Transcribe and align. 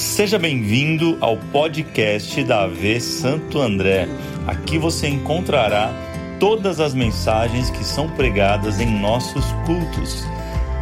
Seja 0.00 0.38
bem-vindo 0.38 1.18
ao 1.20 1.36
podcast 1.36 2.42
da 2.44 2.62
AV 2.62 2.98
Santo 3.02 3.60
André. 3.60 4.08
Aqui 4.46 4.78
você 4.78 5.06
encontrará 5.06 5.92
todas 6.40 6.80
as 6.80 6.94
mensagens 6.94 7.68
que 7.68 7.84
são 7.84 8.08
pregadas 8.16 8.80
em 8.80 8.98
nossos 8.98 9.44
cultos. 9.66 10.24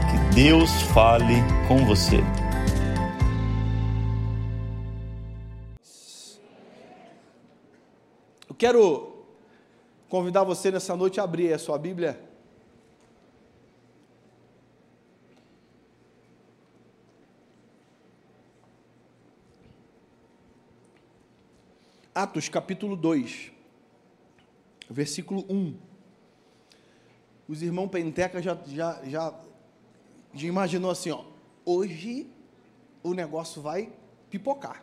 Que 0.08 0.34
Deus 0.36 0.70
fale 0.94 1.34
com 1.66 1.84
você. 1.84 2.18
Eu 8.48 8.54
quero 8.56 9.24
convidar 10.08 10.44
você 10.44 10.70
nessa 10.70 10.96
noite 10.96 11.18
a 11.18 11.24
abrir 11.24 11.52
a 11.52 11.58
sua 11.58 11.76
Bíblia 11.76 12.27
Atos 22.18 22.48
capítulo 22.48 22.96
2, 22.96 23.52
versículo 24.90 25.44
1. 25.48 25.76
Os 27.46 27.62
irmãos 27.62 27.86
Penteca 27.86 28.42
já, 28.42 28.58
já, 28.66 29.00
já, 29.04 29.40
já 30.34 30.48
imaginou 30.48 30.90
assim, 30.90 31.12
ó, 31.12 31.22
hoje 31.64 32.28
o 33.04 33.14
negócio 33.14 33.62
vai 33.62 33.92
pipocar. 34.28 34.82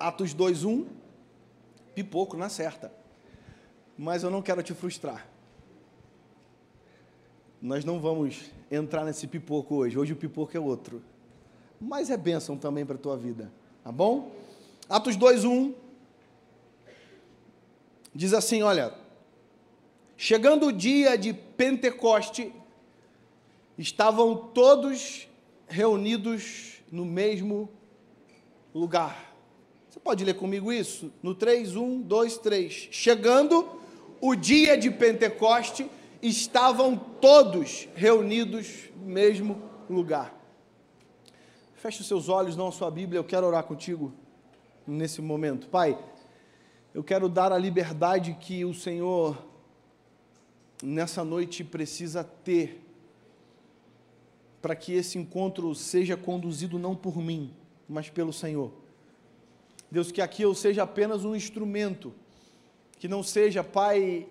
Atos 0.00 0.34
2, 0.34 0.64
1, 0.64 0.86
pipoco 1.94 2.36
na 2.36 2.48
certa. 2.48 2.92
Mas 3.96 4.24
eu 4.24 4.30
não 4.30 4.42
quero 4.42 4.64
te 4.64 4.74
frustrar. 4.74 5.28
Nós 7.62 7.84
não 7.84 8.00
vamos 8.00 8.50
entrar 8.72 9.04
nesse 9.04 9.28
pipoco 9.28 9.76
hoje. 9.76 9.96
Hoje 9.96 10.14
o 10.14 10.16
pipoco 10.16 10.56
é 10.56 10.58
outro. 10.58 11.00
Mas 11.80 12.10
é 12.10 12.16
bênção 12.16 12.58
também 12.58 12.84
para 12.84 12.96
a 12.96 12.98
tua 12.98 13.16
vida. 13.16 13.52
Tá 13.84 13.92
bom? 13.92 14.45
Atos 14.88 15.16
2:1 15.16 15.74
diz 18.14 18.32
assim, 18.32 18.62
olha: 18.62 18.94
Chegando 20.16 20.66
o 20.66 20.72
dia 20.72 21.16
de 21.18 21.32
Pentecoste, 21.32 22.52
estavam 23.76 24.36
todos 24.36 25.28
reunidos 25.66 26.82
no 26.90 27.04
mesmo 27.04 27.68
lugar. 28.74 29.34
Você 29.88 29.98
pode 29.98 30.24
ler 30.24 30.34
comigo 30.34 30.72
isso? 30.72 31.12
No 31.22 31.34
3, 31.34 31.74
1, 31.74 32.02
2, 32.02 32.38
3. 32.38 32.88
Chegando 32.92 33.80
o 34.20 34.34
dia 34.34 34.78
de 34.78 34.90
Pentecoste, 34.90 35.90
estavam 36.22 36.96
todos 36.96 37.88
reunidos 37.94 38.88
no 38.94 39.06
mesmo 39.06 39.62
lugar. 39.90 40.34
Feche 41.74 42.00
os 42.00 42.06
seus 42.06 42.28
olhos, 42.28 42.56
não 42.56 42.68
a 42.68 42.72
sua 42.72 42.90
Bíblia, 42.90 43.18
eu 43.18 43.24
quero 43.24 43.46
orar 43.46 43.64
contigo 43.64 44.12
nesse 44.86 45.20
momento. 45.20 45.68
Pai, 45.68 45.98
eu 46.94 47.02
quero 47.02 47.28
dar 47.28 47.52
a 47.52 47.58
liberdade 47.58 48.36
que 48.40 48.64
o 48.64 48.72
Senhor, 48.72 49.36
nessa 50.82 51.24
noite, 51.24 51.64
precisa 51.64 52.22
ter, 52.22 52.82
para 54.62 54.76
que 54.76 54.92
esse 54.92 55.18
encontro 55.18 55.74
seja 55.74 56.16
conduzido 56.16 56.78
não 56.78 56.94
por 56.94 57.18
mim, 57.18 57.52
mas 57.88 58.08
pelo 58.08 58.32
Senhor. 58.32 58.72
Deus, 59.90 60.10
que 60.10 60.20
aqui 60.20 60.42
eu 60.42 60.54
seja 60.54 60.82
apenas 60.82 61.24
um 61.24 61.34
instrumento, 61.34 62.14
que 62.98 63.08
não 63.08 63.22
seja, 63.22 63.62
Pai, 63.62 64.26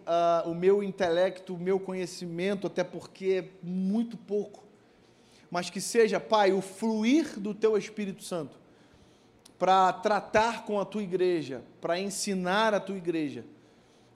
uh, 0.46 0.50
o 0.50 0.56
meu 0.56 0.82
intelecto, 0.82 1.54
o 1.54 1.60
meu 1.60 1.80
conhecimento, 1.80 2.68
até 2.68 2.84
porque 2.84 3.46
é 3.46 3.50
muito 3.62 4.18
pouco, 4.18 4.64
mas 5.52 5.70
que 5.70 5.80
seja, 5.80 6.20
Pai, 6.20 6.52
o 6.52 6.62
fluir 6.62 7.40
do 7.40 7.54
Teu 7.54 7.78
Espírito 7.78 8.24
Santo 8.24 8.65
para 9.58 9.92
tratar 9.94 10.66
com 10.66 10.80
a 10.80 10.86
tua 10.86 11.04
igreja, 11.04 11.64
para 11.80 12.00
ensinar 12.00 12.74
a 12.74 12.80
tua 12.80 12.98
igreja 12.98 13.46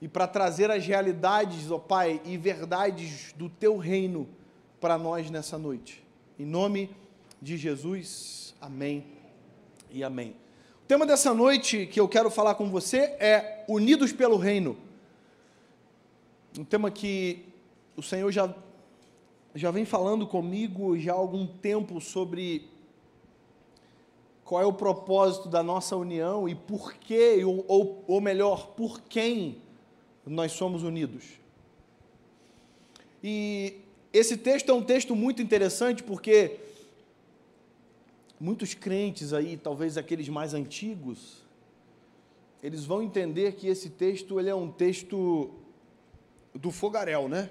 e 0.00 0.08
para 0.08 0.26
trazer 0.26 0.70
as 0.70 0.86
realidades, 0.86 1.70
ó 1.70 1.78
Pai, 1.78 2.20
e 2.24 2.36
verdades 2.36 3.32
do 3.36 3.48
teu 3.48 3.76
reino 3.76 4.28
para 4.80 4.96
nós 4.96 5.30
nessa 5.30 5.58
noite. 5.58 6.02
Em 6.38 6.44
nome 6.44 6.90
de 7.40 7.56
Jesus, 7.56 8.54
amém 8.60 9.04
e 9.90 10.02
amém. 10.02 10.34
O 10.82 10.86
tema 10.86 11.06
dessa 11.06 11.32
noite 11.34 11.86
que 11.86 12.00
eu 12.00 12.08
quero 12.08 12.30
falar 12.30 12.54
com 12.54 12.70
você 12.70 12.98
é 12.98 13.64
Unidos 13.68 14.12
pelo 14.12 14.36
Reino. 14.36 14.76
Um 16.58 16.64
tema 16.64 16.90
que 16.90 17.44
o 17.96 18.02
Senhor 18.02 18.30
já, 18.32 18.52
já 19.54 19.70
vem 19.70 19.84
falando 19.84 20.26
comigo 20.26 20.98
já 20.98 21.12
há 21.12 21.16
algum 21.16 21.46
tempo 21.46 22.00
sobre 22.00 22.68
qual 24.50 24.60
é 24.60 24.66
o 24.66 24.72
propósito 24.72 25.48
da 25.48 25.62
nossa 25.62 25.96
união 25.96 26.48
e 26.48 26.56
por 26.56 26.94
que, 26.94 27.44
ou, 27.44 28.04
ou 28.04 28.20
melhor, 28.20 28.74
por 28.74 29.00
quem 29.02 29.62
nós 30.26 30.50
somos 30.50 30.82
unidos. 30.82 31.24
E 33.22 33.76
esse 34.12 34.36
texto 34.36 34.68
é 34.68 34.74
um 34.74 34.82
texto 34.82 35.14
muito 35.14 35.40
interessante 35.40 36.02
porque 36.02 36.58
muitos 38.40 38.74
crentes 38.74 39.32
aí, 39.32 39.56
talvez 39.56 39.96
aqueles 39.96 40.28
mais 40.28 40.52
antigos, 40.52 41.44
eles 42.60 42.84
vão 42.84 43.04
entender 43.04 43.52
que 43.52 43.68
esse 43.68 43.88
texto 43.88 44.40
ele 44.40 44.50
é 44.50 44.54
um 44.54 44.68
texto 44.68 45.54
do 46.52 46.72
fogaréu, 46.72 47.28
né? 47.28 47.50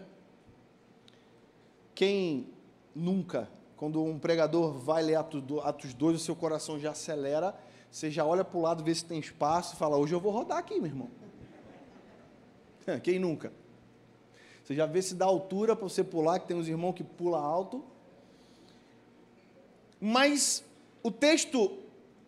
Quem 1.95 2.49
nunca 2.93 3.49
quando 3.79 4.03
um 4.03 4.19
pregador 4.19 4.73
vai 4.73 5.01
ler 5.01 5.15
Atos 5.15 5.93
2, 5.93 6.17
o 6.17 6.19
seu 6.19 6.35
coração 6.35 6.77
já 6.77 6.91
acelera, 6.91 7.55
você 7.89 8.11
já 8.11 8.25
olha 8.25 8.43
para 8.43 8.57
o 8.57 8.61
lado, 8.61 8.83
vê 8.83 8.93
se 8.93 9.05
tem 9.05 9.17
espaço 9.17 9.77
fala: 9.77 9.95
Hoje 9.95 10.13
eu 10.13 10.19
vou 10.19 10.33
rodar 10.33 10.57
aqui, 10.57 10.75
meu 10.75 10.87
irmão. 10.87 11.09
Quem 13.01 13.17
nunca? 13.17 13.53
Você 14.61 14.75
já 14.75 14.85
vê 14.85 15.01
se 15.01 15.15
dá 15.15 15.25
altura 15.25 15.77
para 15.77 15.87
você 15.87 16.03
pular, 16.03 16.39
que 16.39 16.47
tem 16.49 16.57
uns 16.57 16.67
irmãos 16.67 16.91
que 16.91 17.05
pula 17.05 17.39
alto. 17.39 17.81
Mas 19.97 20.61
o 21.01 21.09
texto 21.09 21.77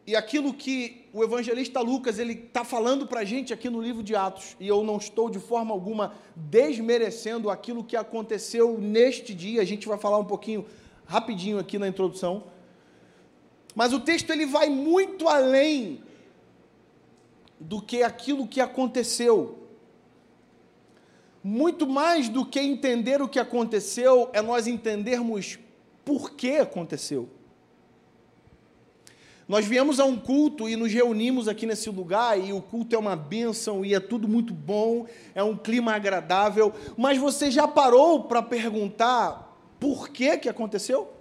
e 0.07 0.15
aquilo 0.15 0.53
que 0.53 1.05
o 1.11 1.21
evangelista 1.21 1.81
Lucas 1.81 2.17
ele 2.17 2.33
está 2.33 2.63
falando 2.63 3.05
para 3.05 3.19
a 3.19 3.25
gente 3.25 3.53
aqui 3.53 3.69
no 3.69 3.81
livro 3.81 4.01
de 4.01 4.15
Atos, 4.15 4.55
e 4.57 4.69
eu 4.69 4.83
não 4.83 4.95
estou 4.95 5.29
de 5.29 5.37
forma 5.37 5.73
alguma 5.73 6.13
desmerecendo 6.33 7.49
aquilo 7.49 7.83
que 7.83 7.97
aconteceu 7.97 8.77
neste 8.79 9.33
dia, 9.33 9.61
a 9.61 9.65
gente 9.65 9.85
vai 9.85 9.97
falar 9.97 10.17
um 10.17 10.25
pouquinho 10.25 10.65
rapidinho 11.05 11.59
aqui 11.59 11.77
na 11.77 11.87
introdução. 11.87 12.45
Mas 13.75 13.93
o 13.93 13.99
texto 13.99 14.29
ele 14.31 14.45
vai 14.45 14.69
muito 14.69 15.27
além 15.27 16.01
do 17.59 17.81
que 17.81 18.03
aquilo 18.03 18.47
que 18.47 18.59
aconteceu. 18.59 19.57
Muito 21.43 21.87
mais 21.87 22.29
do 22.29 22.45
que 22.45 22.59
entender 22.59 23.21
o 23.21 23.27
que 23.27 23.39
aconteceu, 23.39 24.29
é 24.33 24.41
nós 24.41 24.67
entendermos 24.67 25.57
por 26.03 26.31
que 26.31 26.57
aconteceu. 26.57 27.29
Nós 29.47 29.65
viemos 29.65 29.99
a 29.99 30.05
um 30.05 30.17
culto 30.17 30.69
e 30.69 30.75
nos 30.75 30.93
reunimos 30.93 31.47
aqui 31.47 31.65
nesse 31.65 31.89
lugar, 31.89 32.39
e 32.39 32.53
o 32.53 32.61
culto 32.61 32.95
é 32.95 32.99
uma 32.99 33.15
bênção 33.17 33.83
e 33.83 33.93
é 33.93 33.99
tudo 33.99 34.27
muito 34.27 34.53
bom, 34.53 35.05
é 35.35 35.43
um 35.43 35.57
clima 35.57 35.93
agradável, 35.93 36.73
mas 36.95 37.17
você 37.17 37.51
já 37.51 37.67
parou 37.67 38.23
para 38.23 38.41
perguntar 38.41 39.50
por 39.81 40.09
que 40.09 40.37
que 40.37 40.47
aconteceu? 40.47 41.11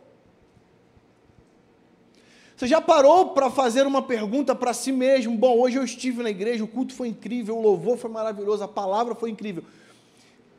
Você 2.54 2.66
já 2.66 2.78
parou 2.78 3.30
para 3.30 3.50
fazer 3.50 3.86
uma 3.86 4.02
pergunta 4.02 4.54
para 4.54 4.74
si 4.74 4.92
mesmo? 4.92 5.34
Bom, 5.34 5.58
hoje 5.58 5.78
eu 5.78 5.82
estive 5.82 6.22
na 6.22 6.28
igreja, 6.28 6.62
o 6.62 6.68
culto 6.68 6.92
foi 6.92 7.08
incrível, 7.08 7.56
o 7.56 7.62
louvor 7.62 7.96
foi 7.96 8.10
maravilhoso, 8.10 8.62
a 8.62 8.68
palavra 8.68 9.14
foi 9.14 9.30
incrível. 9.30 9.64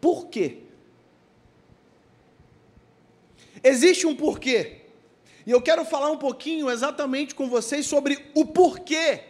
Por 0.01 0.25
quê? 0.25 0.63
Existe 3.63 4.07
um 4.07 4.16
porquê. 4.16 4.81
E 5.46 5.52
eu 5.52 5.61
quero 5.61 5.85
falar 5.85 6.09
um 6.09 6.17
pouquinho 6.17 6.72
exatamente 6.72 7.35
com 7.35 7.47
vocês 7.47 7.85
sobre 7.85 8.31
o 8.34 8.47
porquê 8.47 9.26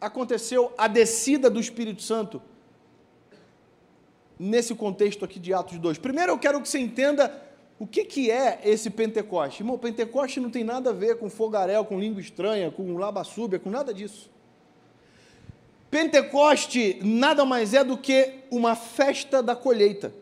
aconteceu 0.00 0.72
a 0.78 0.88
descida 0.88 1.50
do 1.50 1.60
Espírito 1.60 2.00
Santo 2.00 2.40
nesse 4.38 4.74
contexto 4.74 5.26
aqui 5.26 5.38
de 5.38 5.52
Atos 5.52 5.78
2. 5.78 5.98
Primeiro 5.98 6.32
eu 6.32 6.38
quero 6.38 6.58
que 6.62 6.70
você 6.70 6.78
entenda 6.78 7.51
o 7.82 7.86
que, 7.88 8.04
que 8.04 8.30
é 8.30 8.60
esse 8.62 8.88
Pentecoste? 8.90 9.60
Irmão, 9.60 9.76
Pentecoste 9.76 10.38
não 10.38 10.50
tem 10.50 10.62
nada 10.62 10.90
a 10.90 10.92
ver 10.92 11.18
com 11.18 11.28
fogaréu, 11.28 11.84
com 11.84 11.98
língua 11.98 12.20
estranha, 12.20 12.70
com 12.70 12.96
labassúbia, 12.96 13.58
com 13.58 13.68
nada 13.68 13.92
disso. 13.92 14.30
Pentecoste 15.90 17.00
nada 17.02 17.44
mais 17.44 17.74
é 17.74 17.82
do 17.82 17.98
que 17.98 18.34
uma 18.52 18.76
festa 18.76 19.42
da 19.42 19.56
colheita. 19.56 20.14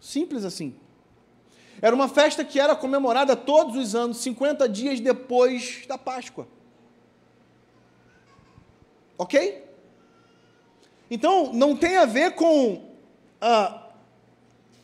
Simples 0.00 0.42
assim. 0.42 0.74
Era 1.82 1.94
uma 1.94 2.08
festa 2.08 2.42
que 2.42 2.58
era 2.58 2.74
comemorada 2.74 3.36
todos 3.36 3.76
os 3.76 3.94
anos, 3.94 4.16
50 4.16 4.66
dias 4.70 5.00
depois 5.00 5.84
da 5.86 5.98
Páscoa. 5.98 6.48
Ok? 9.18 9.66
Então, 11.10 11.52
não 11.52 11.76
tem 11.76 11.98
a 11.98 12.06
ver 12.06 12.34
com 12.36 12.88
ah, 13.38 13.87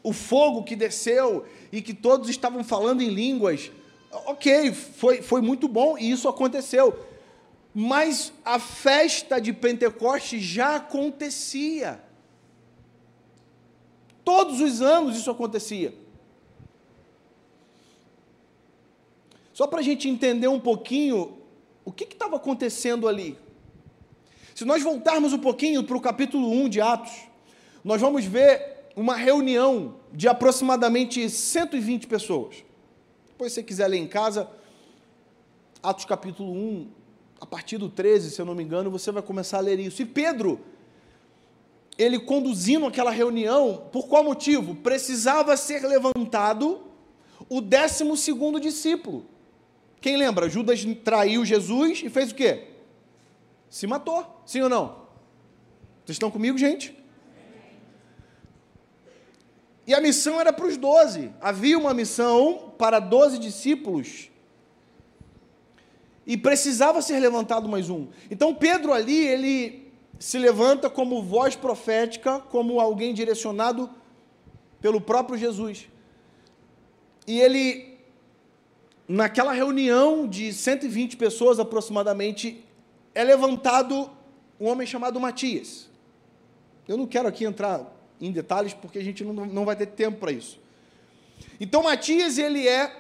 o 0.05 0.13
fogo 0.13 0.63
que 0.63 0.77
desceu 0.77 1.45
e 1.73 1.83
que 1.83 1.93
todos 1.93 2.29
estavam 2.29 2.63
falando 2.63 3.03
em 3.03 3.09
línguas 3.09 3.73
Ok, 4.27 4.73
foi, 4.73 5.23
foi 5.23 5.41
muito 5.41 5.67
bom 5.67 5.99
e 5.99 6.11
isso 6.11 6.29
aconteceu. 6.29 6.97
Mas 7.75 8.33
a 8.45 8.61
festa 8.61 9.41
de 9.41 9.53
Pentecostes 9.53 10.41
já 10.41 10.77
acontecia. 10.77 12.01
Todos 14.25 14.61
os 14.61 14.81
anos 14.81 15.17
isso 15.17 15.31
acontecia. 15.31 15.93
Só 19.53 19.67
para 19.67 19.81
a 19.81 19.83
gente 19.83 20.09
entender 20.09 20.49
um 20.49 20.61
pouquinho 20.61 21.39
o 21.85 21.93
que 21.93 22.05
estava 22.05 22.37
acontecendo 22.37 23.09
ali. 23.09 23.37
Se 24.55 24.65
nós 24.65 24.83
voltarmos 24.83 25.33
um 25.33 25.39
pouquinho 25.39 25.83
para 25.83 25.97
o 25.97 26.01
capítulo 26.01 26.49
1 26.49 26.69
de 26.69 26.81
Atos, 26.81 27.13
nós 27.83 28.01
vamos 28.01 28.25
ver 28.25 28.74
uma 28.97 29.17
reunião 29.17 29.97
de 30.13 30.29
aproximadamente 30.29 31.29
120 31.29 32.07
pessoas. 32.07 32.65
Depois, 33.29 33.53
se 33.53 33.57
você 33.57 33.63
quiser 33.63 33.89
ler 33.89 33.99
em 33.99 34.07
casa, 34.07 34.49
Atos 35.83 36.05
capítulo 36.05 36.53
1, 36.53 36.89
a 37.41 37.47
partir 37.47 37.79
do 37.79 37.89
13, 37.89 38.31
se 38.31 38.41
eu 38.41 38.47
não 38.47 38.55
me 38.55 38.63
engano, 38.63 38.91
você 38.91 39.11
vai 39.11 39.23
começar 39.23 39.59
a 39.59 39.61
ler 39.61 39.79
isso. 39.79 40.01
E 40.01 40.07
Pedro, 40.07 40.61
ele 41.99 42.19
conduzindo 42.19 42.87
aquela 42.87 43.11
reunião, 43.11 43.89
por 43.93 44.07
qual 44.07 44.25
motivo? 44.25 44.75
Precisava 44.77 45.57
ser 45.57 45.85
levantado 45.87 46.83
o 47.49 47.61
décimo 47.61 48.17
segundo 48.17 48.61
discípulo. 48.61 49.27
Quem 50.01 50.17
lembra? 50.17 50.49
Judas 50.49 50.85
traiu 51.05 51.45
Jesus 51.45 52.03
e 52.05 52.09
fez 52.09 52.31
o 52.31 52.35
quê? 52.35 52.69
Se 53.69 53.87
matou, 53.87 54.25
sim 54.47 54.61
ou 54.61 54.69
não? 54.69 55.05
Vocês 56.05 56.17
estão 56.17 56.31
comigo, 56.31 56.57
gente? 56.57 56.97
E 59.87 59.95
a 59.95 60.01
missão 60.01 60.41
era 60.41 60.53
para 60.53 60.67
os 60.67 60.77
doze. 60.77 61.31
Havia 61.41 61.79
uma 61.79 61.93
missão 61.93 62.73
para 62.79 62.99
doze 62.99 63.39
discípulos. 63.39 64.31
E 66.27 66.37
precisava 66.37 67.03
ser 67.03 67.19
levantado 67.21 67.69
mais 67.69 67.91
um. 67.91 68.09
Então 68.31 68.55
Pedro 68.55 68.93
ali, 68.93 69.27
ele 69.27 69.93
se 70.19 70.39
levanta 70.39 70.89
como 70.89 71.23
voz 71.23 71.55
profética, 71.55 72.41
como 72.41 72.81
alguém 72.81 73.13
direcionado 73.13 73.91
pelo 74.81 75.01
próprio 75.01 75.37
Jesus. 75.37 75.87
E 77.27 77.41
ele, 77.41 77.99
naquela 79.07 79.53
reunião 79.53 80.27
de 80.27 80.53
120 80.53 81.17
pessoas 81.17 81.59
aproximadamente, 81.59 82.65
é 83.15 83.23
levantado 83.23 84.11
um 84.59 84.67
homem 84.67 84.87
chamado 84.87 85.21
Matias. 85.21 85.91
Eu 86.89 86.97
não 86.97 87.07
quero 87.07 87.29
aqui 87.29 87.45
entrar 87.45 87.94
em 88.27 88.33
detalhes, 88.33 88.73
porque 88.73 88.99
a 88.99 89.05
gente 89.05 89.23
não, 89.25 89.33
não 89.33 89.65
vai 89.65 89.77
ter 89.77 89.87
tempo 89.87 90.19
para 90.19 90.33
isso. 90.33 90.59
Então, 91.61 91.83
Matias, 91.83 92.39
ele 92.39 92.67
é 92.67 92.95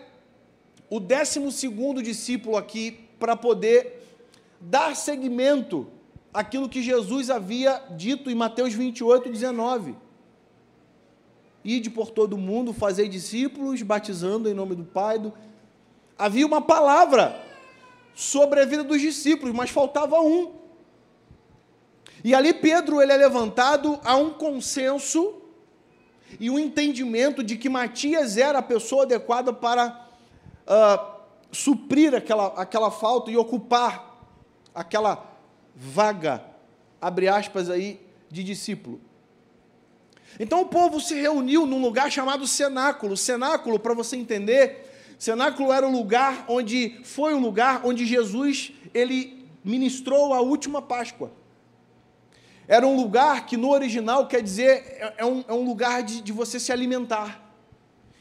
o 0.90 1.00
décimo 1.00 1.50
segundo 1.50 2.02
discípulo 2.02 2.56
aqui 2.56 3.00
para 3.18 3.36
poder 3.36 4.02
dar 4.60 4.94
seguimento 4.94 5.88
àquilo 6.32 6.68
que 6.68 6.82
Jesus 6.82 7.30
havia 7.30 7.82
dito 7.96 8.30
em 8.30 8.34
Mateus 8.34 8.74
28, 8.74 9.30
19. 9.30 9.96
Ide 11.64 11.88
por 11.88 12.10
todo 12.10 12.36
mundo, 12.36 12.74
fazei 12.74 13.08
discípulos, 13.08 13.80
batizando 13.80 14.48
em 14.48 14.54
nome 14.54 14.74
do 14.74 14.84
Pai. 14.84 15.18
Do... 15.18 15.32
Havia 16.18 16.46
uma 16.46 16.60
palavra 16.60 17.42
sobre 18.14 18.60
a 18.60 18.66
vida 18.66 18.84
dos 18.84 19.00
discípulos, 19.00 19.54
mas 19.54 19.70
faltava 19.70 20.20
um. 20.20 20.63
E 22.22 22.34
ali 22.34 22.54
Pedro 22.54 23.02
ele 23.02 23.12
é 23.12 23.16
levantado 23.16 24.00
a 24.04 24.16
um 24.16 24.30
consenso 24.30 25.42
e 26.40 26.50
um 26.50 26.58
entendimento 26.58 27.42
de 27.42 27.56
que 27.56 27.68
Matias 27.68 28.36
era 28.36 28.58
a 28.58 28.62
pessoa 28.62 29.02
adequada 29.02 29.52
para 29.52 30.08
uh, 30.66 31.14
suprir 31.52 32.14
aquela, 32.14 32.46
aquela 32.56 32.90
falta 32.90 33.30
e 33.30 33.36
ocupar 33.36 34.26
aquela 34.74 35.32
vaga, 35.74 36.44
abre 37.00 37.28
aspas 37.28 37.70
aí, 37.70 38.00
de 38.30 38.42
discípulo. 38.42 39.00
Então 40.38 40.62
o 40.62 40.66
povo 40.66 41.00
se 41.00 41.14
reuniu 41.14 41.64
num 41.64 41.80
lugar 41.80 42.10
chamado 42.10 42.46
cenáculo. 42.46 43.16
Cenáculo, 43.16 43.78
para 43.78 43.94
você 43.94 44.16
entender, 44.16 45.14
cenáculo 45.18 45.72
era 45.72 45.86
o 45.86 45.92
lugar 45.92 46.44
onde 46.48 47.00
foi 47.04 47.34
o 47.34 47.38
lugar 47.38 47.82
onde 47.84 48.04
Jesus 48.04 48.72
ele 48.92 49.48
ministrou 49.62 50.34
a 50.34 50.40
última 50.40 50.82
Páscoa. 50.82 51.30
Era 52.66 52.86
um 52.86 52.96
lugar 52.96 53.46
que 53.46 53.56
no 53.56 53.70
original 53.70 54.26
quer 54.26 54.42
dizer, 54.42 54.96
é, 54.98 55.14
é 55.18 55.24
um, 55.24 55.44
é 55.46 55.52
um 55.52 55.64
lugar 55.64 56.02
de, 56.02 56.20
de 56.20 56.32
você 56.32 56.58
se 56.58 56.72
alimentar. 56.72 57.42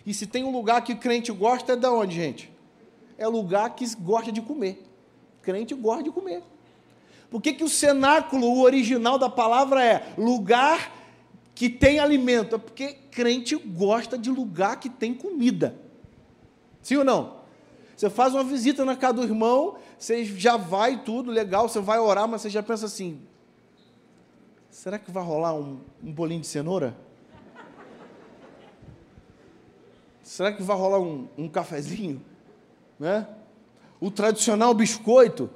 E 0.06 0.14
se 0.14 0.28
tem 0.28 0.44
um 0.44 0.52
lugar 0.52 0.84
que 0.84 0.94
o 0.94 0.98
crente 0.98 1.32
gosta, 1.32 1.74
é 1.74 1.76
da 1.76 1.92
onde, 1.92 2.16
gente? 2.16 2.52
É 3.18 3.28
lugar 3.28 3.70
que 3.76 3.86
gosta 3.96 4.32
de 4.32 4.42
comer. 4.42 4.84
Crente 5.42 5.74
gosta 5.74 6.04
de 6.04 6.12
comer. 6.12 6.44
Por 7.30 7.42
que, 7.42 7.54
que 7.54 7.64
o 7.64 7.70
cenáculo, 7.70 8.48
o 8.48 8.62
original 8.62 9.18
da 9.18 9.30
palavra 9.30 9.84
é 9.84 10.14
lugar 10.18 10.92
que 11.56 11.70
tem 11.70 12.00
alimento? 12.00 12.56
É 12.56 12.60
porque 12.60 12.94
crente 13.10 13.56
gosta 13.56 14.18
de 14.18 14.30
lugar 14.30 14.80
que 14.80 14.90
tem 14.90 15.14
comida. 15.14 15.76
Sim 16.82 16.98
ou 16.98 17.04
não? 17.04 17.38
Você 17.96 18.10
faz 18.10 18.34
uma 18.34 18.44
visita 18.44 18.84
na 18.84 18.96
casa 18.96 19.14
do 19.14 19.24
irmão, 19.24 19.78
você 19.98 20.26
já 20.26 20.58
vai 20.58 21.02
tudo, 21.04 21.32
legal, 21.32 21.70
você 21.70 21.80
vai 21.80 22.00
orar, 22.00 22.28
mas 22.28 22.42
você 22.42 22.50
já 22.50 22.62
pensa 22.62 22.86
assim: 22.86 23.22
será 24.84 25.00
que 25.00 25.10
vai 25.12 25.24
rolar 25.24 25.54
um, 25.54 25.80
um 26.04 26.12
bolinho 26.12 26.42
de 26.42 26.48
cenoura? 26.48 26.94
Será 30.22 30.52
que 30.52 30.62
vai 30.62 30.76
rolar 30.76 31.00
um, 31.00 31.26
um 31.38 31.48
cafezinho? 31.48 32.22
Né? 33.00 33.26
O 34.02 34.12
tradicional 34.12 34.74
biscoito? 34.74 35.50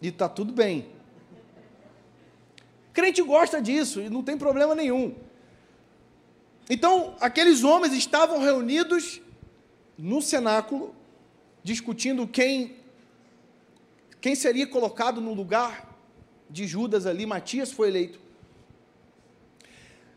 E 0.00 0.08
está 0.08 0.30
tudo 0.30 0.50
bem. 0.50 0.88
Crente 2.94 3.20
gosta 3.20 3.60
disso 3.60 4.00
e 4.00 4.08
não 4.08 4.22
tem 4.22 4.38
problema 4.38 4.74
nenhum. 4.74 5.14
Então, 6.70 7.14
aqueles 7.20 7.64
homens 7.64 7.92
estavam 7.92 8.38
reunidos 8.38 9.20
no 9.98 10.22
cenáculo, 10.22 10.94
discutindo 11.62 12.26
quem, 12.26 12.76
quem 14.22 14.34
seria 14.34 14.66
colocado 14.66 15.20
no 15.20 15.34
lugar 15.34 15.89
de 16.50 16.66
Judas 16.66 17.06
ali, 17.06 17.24
Matias 17.24 17.72
foi 17.72 17.88
eleito. 17.88 18.18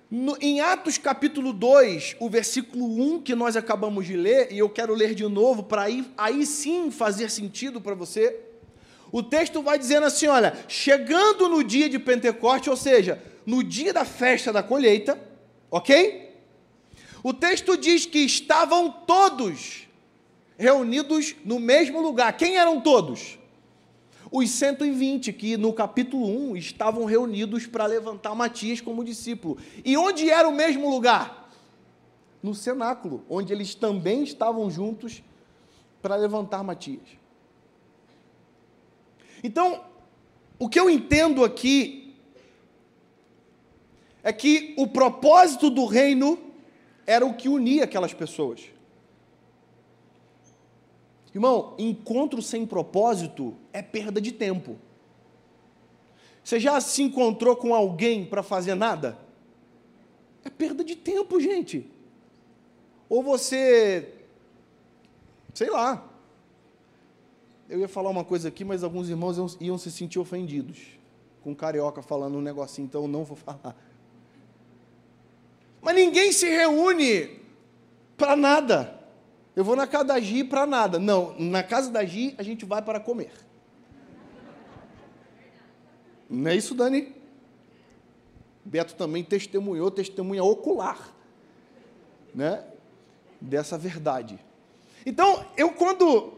No, 0.09 0.37
em 0.39 0.61
Atos 0.61 0.97
capítulo 0.97 1.51
2, 1.51 2.17
o 2.19 2.29
versículo 2.29 2.85
1 2.85 3.21
que 3.21 3.33
nós 3.33 3.55
acabamos 3.55 4.05
de 4.05 4.15
ler, 4.15 4.51
e 4.51 4.59
eu 4.59 4.69
quero 4.69 4.93
ler 4.93 5.15
de 5.15 5.23
novo 5.23 5.63
para 5.63 5.83
aí, 5.83 6.05
aí 6.17 6.45
sim 6.45 6.91
fazer 6.91 7.31
sentido 7.31 7.81
para 7.81 7.95
você. 7.95 8.39
O 9.11 9.23
texto 9.23 9.61
vai 9.61 9.77
dizendo 9.77 10.05
assim: 10.05 10.27
olha, 10.27 10.55
chegando 10.67 11.49
no 11.49 11.63
dia 11.63 11.89
de 11.89 11.97
Pentecoste, 11.97 12.69
ou 12.69 12.77
seja, 12.77 13.21
no 13.45 13.63
dia 13.63 13.91
da 13.91 14.05
festa 14.05 14.53
da 14.53 14.61
colheita, 14.61 15.19
ok? 15.71 16.31
O 17.23 17.33
texto 17.33 17.77
diz 17.77 18.05
que 18.05 18.19
estavam 18.19 18.91
todos 18.91 19.87
reunidos 20.57 21.35
no 21.43 21.59
mesmo 21.59 22.01
lugar. 22.01 22.37
Quem 22.37 22.57
eram 22.57 22.81
todos? 22.81 23.39
Os 24.35 24.49
120 24.49 25.31
que 25.31 25.55
no 25.55 25.71
capítulo 25.71 26.25
1 26.25 26.57
estavam 26.57 27.05
reunidos 27.05 27.67
para 27.67 27.85
levantar 27.85 28.33
Matias 28.33 28.81
como 28.81 29.03
discípulo. 29.03 29.59
E 29.85 29.95
onde 29.95 30.27
era 30.27 30.49
o 30.49 30.51
mesmo 30.51 30.89
lugar? 30.89 31.51
No 32.41 32.55
cenáculo, 32.55 33.23
onde 33.29 33.53
eles 33.53 33.75
também 33.75 34.23
estavam 34.23 34.71
juntos 34.71 35.21
para 36.01 36.15
levantar 36.15 36.63
Matias. 36.63 37.03
Então, 39.43 39.83
o 40.57 40.67
que 40.67 40.79
eu 40.79 40.89
entendo 40.89 41.45
aqui 41.45 42.15
é 44.23 44.33
que 44.33 44.73
o 44.79 44.87
propósito 44.87 45.69
do 45.69 45.85
reino 45.85 46.39
era 47.05 47.23
o 47.23 47.35
que 47.35 47.47
unia 47.47 47.83
aquelas 47.83 48.15
pessoas. 48.15 48.61
Irmão, 51.33 51.73
encontro 51.77 52.41
sem 52.41 52.65
propósito 52.65 53.55
é 53.71 53.81
perda 53.81 54.21
de 54.21 54.31
tempo. 54.31 54.77
Você 56.43 56.59
já 56.59 56.79
se 56.79 57.01
encontrou 57.01 57.55
com 57.55 57.73
alguém 57.73 58.25
para 58.25 58.43
fazer 58.43 58.75
nada? 58.75 59.17
É 60.43 60.49
perda 60.49 60.83
de 60.83 60.95
tempo, 60.95 61.39
gente. 61.39 61.89
Ou 63.09 63.23
você, 63.23 64.13
sei 65.53 65.69
lá. 65.69 66.09
Eu 67.69 67.79
ia 67.79 67.87
falar 67.87 68.09
uma 68.09 68.25
coisa 68.25 68.49
aqui, 68.49 68.63
mas 68.63 68.83
alguns 68.83 69.09
irmãos 69.09 69.37
iam, 69.37 69.47
iam 69.61 69.77
se 69.77 69.89
sentir 69.89 70.19
ofendidos 70.19 70.99
com 71.41 71.55
carioca 71.55 72.01
falando 72.01 72.37
um 72.37 72.41
negocinho, 72.41 72.85
então 72.85 73.03
eu 73.03 73.07
não 73.07 73.23
vou 73.23 73.35
falar. 73.37 73.75
Mas 75.81 75.95
ninguém 75.95 76.31
se 76.31 76.47
reúne 76.47 77.39
para 78.15 78.35
nada. 78.35 79.02
Eu 79.55 79.63
vou 79.63 79.75
na 79.75 79.85
casa 79.85 80.05
da 80.05 80.19
Gi 80.19 80.43
para 80.43 80.65
nada. 80.65 80.97
Não, 80.97 81.35
na 81.37 81.61
casa 81.61 81.91
da 81.91 82.03
Gi 82.03 82.33
a 82.37 82.43
gente 82.43 82.65
vai 82.65 82.81
para 82.81 82.99
comer. 82.99 83.31
Não 86.29 86.49
é 86.49 86.55
isso, 86.55 86.73
Dani? 86.73 87.13
Beto 88.65 88.95
também 88.95 89.23
testemunhou, 89.23 89.91
testemunha 89.91 90.43
ocular, 90.43 91.13
né? 92.33 92.63
Dessa 93.39 93.77
verdade. 93.77 94.39
Então, 95.05 95.45
eu 95.57 95.73
quando 95.73 96.33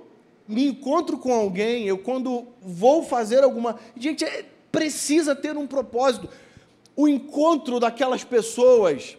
me 0.48 0.67
encontro 0.67 1.17
com 1.17 1.34
alguém, 1.34 1.86
eu 1.88 1.98
quando 1.98 2.48
vou 2.62 3.03
fazer 3.03 3.43
alguma. 3.43 3.79
Gente, 3.95 4.25
é, 4.25 4.45
precisa 4.72 5.36
ter 5.36 5.55
um 5.55 5.67
propósito. 5.67 6.27
O 6.95 7.07
encontro 7.07 7.79
daquelas 7.79 8.24
pessoas 8.24 9.17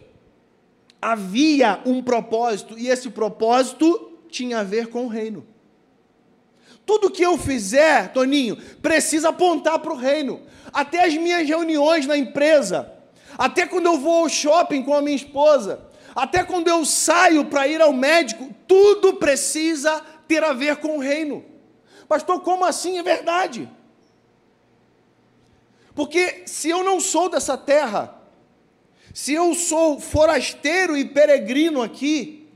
havia 1.01 1.79
um 1.85 2.01
propósito, 2.01 2.77
e 2.77 2.87
esse 2.87 3.09
propósito 3.09 4.11
tinha 4.29 4.59
a 4.59 4.63
ver 4.63 4.87
com 4.87 5.05
o 5.05 5.07
reino. 5.07 5.45
Tudo 6.85 7.11
que 7.11 7.23
eu 7.23 7.37
fizer, 7.37 8.13
Toninho, 8.13 8.57
precisa 8.81 9.29
apontar 9.29 9.79
para 9.79 9.93
o 9.93 9.97
reino. 9.97 10.41
Até 10.71 11.03
as 11.05 11.13
minhas 11.15 11.47
reuniões 11.47 12.07
na 12.07 12.17
empresa, 12.17 12.91
até 13.37 13.65
quando 13.65 13.87
eu 13.87 13.97
vou 13.97 14.23
ao 14.23 14.29
shopping 14.29 14.83
com 14.83 14.93
a 14.93 15.01
minha 15.01 15.15
esposa, 15.15 15.81
até 16.15 16.43
quando 16.43 16.67
eu 16.67 16.85
saio 16.85 17.45
para 17.45 17.67
ir 17.67 17.81
ao 17.81 17.93
médico, 17.93 18.53
tudo 18.67 19.15
precisa 19.15 20.01
ter 20.27 20.43
a 20.43 20.53
ver 20.53 20.77
com 20.77 20.97
o 20.97 20.99
reino. 20.99 21.43
Pastor, 22.07 22.39
como 22.41 22.65
assim? 22.65 22.97
É 22.97 23.03
verdade. 23.03 23.69
Porque 25.93 26.43
se 26.45 26.69
eu 26.69 26.83
não 26.83 26.99
sou 26.99 27.29
dessa 27.29 27.57
terra, 27.57 28.16
se 29.17 29.33
eu 29.33 29.55
sou 29.55 29.99
forasteiro 29.99 30.95
e 30.95 31.03
peregrino 31.03 31.81
aqui, 31.81 32.47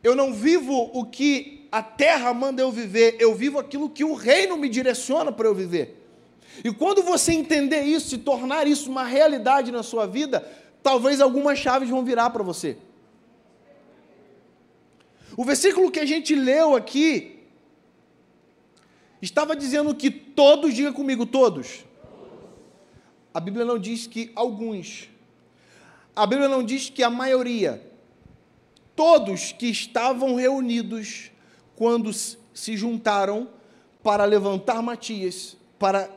eu 0.00 0.14
não 0.14 0.32
vivo 0.32 0.92
o 0.94 1.04
que 1.04 1.66
a 1.72 1.82
terra 1.82 2.32
manda 2.32 2.62
eu 2.62 2.70
viver, 2.70 3.16
eu 3.18 3.34
vivo 3.34 3.58
aquilo 3.58 3.90
que 3.90 4.04
o 4.04 4.14
reino 4.14 4.56
me 4.56 4.68
direciona 4.68 5.32
para 5.32 5.48
eu 5.48 5.54
viver. 5.56 6.06
E 6.62 6.72
quando 6.72 7.02
você 7.02 7.32
entender 7.32 7.82
isso, 7.82 8.14
e 8.14 8.18
tornar 8.18 8.68
isso 8.68 8.88
uma 8.88 9.02
realidade 9.02 9.72
na 9.72 9.82
sua 9.82 10.06
vida, 10.06 10.48
talvez 10.84 11.20
algumas 11.20 11.58
chaves 11.58 11.90
vão 11.90 12.04
virar 12.04 12.30
para 12.30 12.44
você. 12.44 12.76
O 15.36 15.42
versículo 15.42 15.90
que 15.90 15.98
a 15.98 16.06
gente 16.06 16.32
leu 16.32 16.76
aqui 16.76 17.40
estava 19.20 19.56
dizendo 19.56 19.92
que 19.96 20.12
todos, 20.12 20.72
diga 20.72 20.92
comigo, 20.92 21.26
todos. 21.26 21.84
A 23.34 23.40
Bíblia 23.40 23.64
não 23.64 23.80
diz 23.80 24.06
que 24.06 24.30
alguns. 24.36 25.15
A 26.16 26.26
Bíblia 26.26 26.48
não 26.48 26.64
diz 26.64 26.88
que 26.88 27.02
a 27.02 27.10
maioria. 27.10 27.86
Todos 28.96 29.52
que 29.52 29.66
estavam 29.66 30.34
reunidos 30.34 31.30
quando 31.76 32.10
se 32.12 32.74
juntaram 32.74 33.50
para 34.02 34.24
levantar 34.24 34.80
Matias, 34.82 35.58
para, 35.78 36.08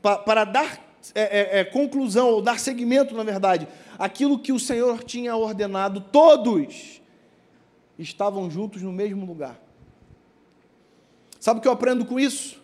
para, 0.00 0.44
dar 0.44 0.78
é, 1.12 1.22
é, 1.22 1.60
é, 1.60 1.64
conclusão, 1.64 2.28
ou 2.28 2.40
dar 2.40 2.60
seguimento, 2.60 3.12
na 3.16 3.24
verdade, 3.24 3.66
aquilo 3.98 4.38
que 4.38 4.52
o 4.52 4.60
Senhor 4.60 5.02
tinha 5.02 5.34
ordenado, 5.34 6.00
todos 6.00 7.02
estavam 7.98 8.48
juntos 8.48 8.80
no 8.82 8.92
mesmo 8.92 9.26
lugar. 9.26 9.60
Sabe 11.40 11.58
o 11.58 11.62
que 11.62 11.66
eu 11.66 11.72
aprendo 11.72 12.04
com 12.04 12.20
isso? 12.20 12.62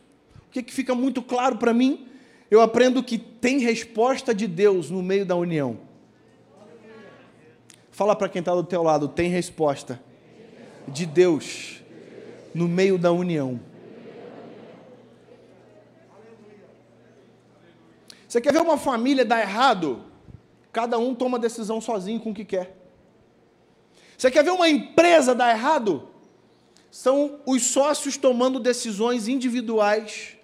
O 0.49 0.51
que, 0.53 0.63
que 0.63 0.73
fica 0.73 0.95
muito 0.95 1.23
claro 1.23 1.57
para 1.57 1.75
mim? 1.75 2.07
Eu 2.49 2.61
aprendo 2.61 3.03
que 3.03 3.19
tem 3.19 3.59
resposta 3.59 4.33
de 4.33 4.47
Deus 4.47 4.91
no 4.91 5.03
meio 5.03 5.27
da 5.27 5.35
união. 5.35 5.86
Fala 7.97 8.15
para 8.15 8.29
quem 8.29 8.41
está 8.41 8.55
do 8.55 8.63
teu 8.63 8.83
lado, 8.83 9.09
tem 9.09 9.31
resposta 9.31 9.99
de 10.87 11.07
Deus 11.07 11.81
no 12.55 12.69
meio 12.69 12.99
da 12.99 13.11
união. 13.11 13.59
Você 18.29 18.39
quer 18.39 18.53
ver 18.53 18.61
uma 18.61 18.77
família 18.77 19.25
dar 19.25 19.41
errado? 19.41 20.05
Cada 20.71 20.99
um 20.99 21.15
toma 21.15 21.39
decisão 21.39 21.81
sozinho 21.81 22.21
com 22.21 22.33
o 22.33 22.35
que 22.35 22.45
quer. 22.45 22.77
Você 24.19 24.31
quer 24.31 24.45
ver 24.45 24.51
uma 24.51 24.69
empresa 24.69 25.35
dar 25.35 25.49
errado? 25.49 26.07
São 26.91 27.41
os 27.47 27.63
sócios 27.63 28.19
tomando 28.19 28.61
decisões 28.61 29.27
individuais. 29.27 30.37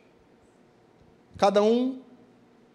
Cada 1.37 1.62
um 1.62 2.00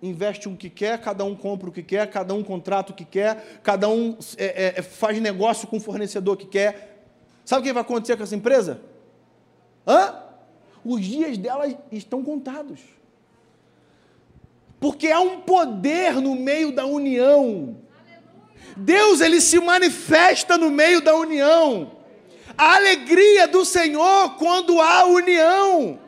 investe 0.02 0.48
o 0.48 0.56
que 0.56 0.70
quer, 0.70 1.00
cada 1.02 1.24
um 1.24 1.36
compra 1.36 1.70
o 1.70 1.72
que 1.72 1.84
quer, 1.84 2.10
cada 2.10 2.34
um 2.34 2.44
contrata 2.44 2.92
o 2.92 2.96
que 2.96 3.06
quer, 3.06 3.60
cada 3.64 3.90
um 3.90 4.18
é, 4.38 4.76
é, 4.78 4.82
faz 4.82 5.20
negócio 5.20 5.68
com 5.68 5.78
o 5.78 5.80
fornecedor 5.80 6.38
que 6.38 6.46
quer. 6.46 7.06
Sabe 7.44 7.62
o 7.62 7.64
que 7.64 7.74
vai 7.74 7.82
acontecer 7.82 8.16
com 8.18 8.24
essa 8.24 8.36
empresa? 8.36 8.82
Hã? 9.88 10.16
Os 10.84 11.02
dias 11.04 11.38
dela 11.38 11.66
estão 11.92 12.24
contados. 12.24 12.80
Porque 14.80 15.08
há 15.08 15.20
um 15.20 15.42
poder 15.42 16.16
no 16.22 16.36
meio 16.36 16.72
da 16.72 16.86
união. 16.86 17.78
Deus 18.76 19.22
ele 19.22 19.42
se 19.42 19.60
manifesta 19.60 20.58
no 20.58 20.70
meio 20.70 21.02
da 21.02 21.16
união. 21.16 21.92
A 22.58 22.76
alegria 22.76 23.48
do 23.48 23.66
Senhor 23.66 24.36
quando 24.36 24.80
há 24.80 25.06
união. 25.06 26.00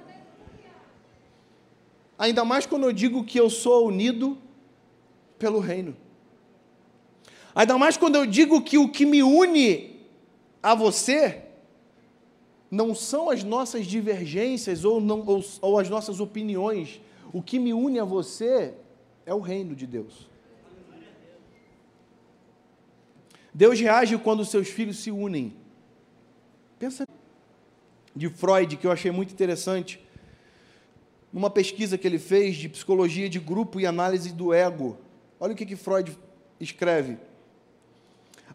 Ainda 2.19 2.43
mais 2.43 2.65
quando 2.65 2.83
eu 2.83 2.91
digo 2.91 3.23
que 3.23 3.39
eu 3.39 3.49
sou 3.49 3.87
unido 3.87 4.37
pelo 5.39 5.59
reino. 5.59 5.95
Ainda 7.55 7.77
mais 7.77 7.95
quando 7.95 8.17
eu 8.17 8.25
digo 8.25 8.61
que 8.61 8.77
o 8.77 8.89
que 8.89 9.05
me 9.05 9.23
une 9.23 10.01
a 10.61 10.75
você 10.75 11.43
não 12.69 12.93
são 12.93 13.29
as 13.29 13.41
nossas 13.41 13.87
divergências 13.87 14.83
ou, 14.83 14.99
não, 14.99 15.23
ou, 15.25 15.43
ou 15.61 15.79
as 15.79 15.89
nossas 15.89 16.19
opiniões. 16.19 17.01
O 17.31 17.41
que 17.41 17.57
me 17.57 17.73
une 17.73 17.99
a 17.99 18.03
você 18.03 18.73
é 19.25 19.33
o 19.33 19.39
reino 19.39 19.73
de 19.73 19.87
Deus. 19.87 20.27
Deus 23.53 23.79
reage 23.79 24.17
quando 24.17 24.43
seus 24.43 24.67
filhos 24.67 24.97
se 24.97 25.09
unem. 25.09 25.53
Pensa 26.77 27.05
de 28.13 28.29
Freud, 28.29 28.75
que 28.75 28.85
eu 28.85 28.91
achei 28.91 29.09
muito 29.09 29.31
interessante, 29.31 29.99
numa 31.31 31.49
pesquisa 31.49 31.97
que 31.97 32.07
ele 32.07 32.19
fez 32.19 32.55
de 32.55 32.69
psicologia 32.69 33.29
de 33.29 33.39
grupo 33.39 33.79
e 33.79 33.85
análise 33.85 34.31
do 34.33 34.53
ego. 34.53 34.97
Olha 35.39 35.53
o 35.53 35.55
que, 35.55 35.65
que 35.65 35.75
Freud 35.75 36.17
escreve. 36.59 37.17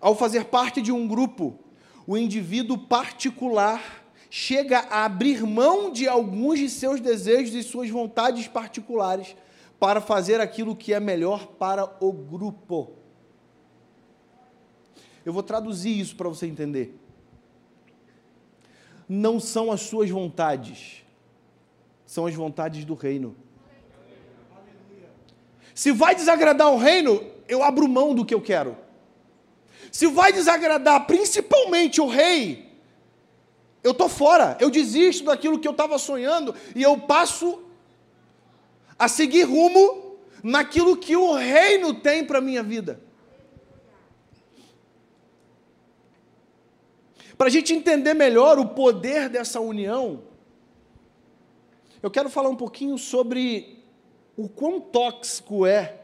Ao 0.01 0.15
fazer 0.15 0.47
parte 0.47 0.83
de 0.83 0.93
um 0.93 1.07
grupo, 1.07 1.59
o 2.07 2.17
indivíduo 2.17 2.77
particular 2.77 4.05
chega 4.29 4.81
a 4.91 5.05
abrir 5.05 5.43
mão 5.45 5.93
de 5.93 6.09
alguns 6.09 6.59
de 6.59 6.69
seus 6.69 7.01
desejos 7.01 7.55
e 7.55 7.63
suas 7.63 7.89
vontades 7.89 8.49
particulares 8.49 9.37
para 9.79 10.01
fazer 10.01 10.41
aquilo 10.41 10.75
que 10.75 10.93
é 10.93 10.99
melhor 10.99 11.47
para 11.47 11.97
o 12.01 12.13
grupo. 12.13 12.93
Eu 15.25 15.33
vou 15.33 15.43
traduzir 15.43 15.99
isso 15.99 16.17
para 16.17 16.29
você 16.29 16.47
entender. 16.47 16.99
Não 19.09 19.39
são 19.39 19.71
as 19.71 19.83
suas 19.83 20.11
vontades, 20.11 21.04
são 22.15 22.27
as 22.27 22.35
vontades 22.37 22.85
do 22.85 22.95
reino. 22.95 23.35
Se 25.75 25.91
vai 25.91 26.15
desagradar 26.15 26.73
o 26.73 26.77
reino, 26.77 27.21
eu 27.49 27.61
abro 27.61 27.89
mão 27.89 28.15
do 28.15 28.25
que 28.25 28.33
eu 28.33 28.41
quero. 28.41 28.77
Se 29.91 30.07
vai 30.07 30.33
desagradar 30.33 31.09
principalmente 31.09 32.01
o 32.01 32.07
rei, 32.07 32.71
eu 33.83 33.91
estou 33.91 34.09
fora, 34.09 34.57
eu 34.61 34.71
desisto 34.71 35.25
daquilo 35.25 35.59
que 35.59 35.67
eu 35.67 35.73
estava 35.73 35.99
sonhando 35.99 36.55
e 36.77 36.85
eu 36.85 36.97
passo 37.01 37.65
a 38.97 39.09
seguir 39.09 39.43
rumo 39.43 40.17
naquilo 40.41 40.97
que 40.97 41.17
o 41.17 41.35
reino 41.35 41.95
tem 41.95 42.25
para 42.25 42.39
a 42.39 42.41
minha 42.41 42.63
vida. 42.63 43.01
Para 47.37 47.49
a 47.49 47.51
gente 47.51 47.75
entender 47.75 48.15
melhor 48.15 48.57
o 48.61 48.69
poder 48.69 49.29
dessa 49.29 49.59
união, 49.59 50.23
eu 52.05 52.11
quero 52.11 52.29
falar 52.29 52.51
um 52.51 52.57
pouquinho 52.57 52.99
sobre 52.99 53.83
o 54.37 54.47
quão 54.47 54.79
tóxico 54.79 55.65
é 55.65 56.03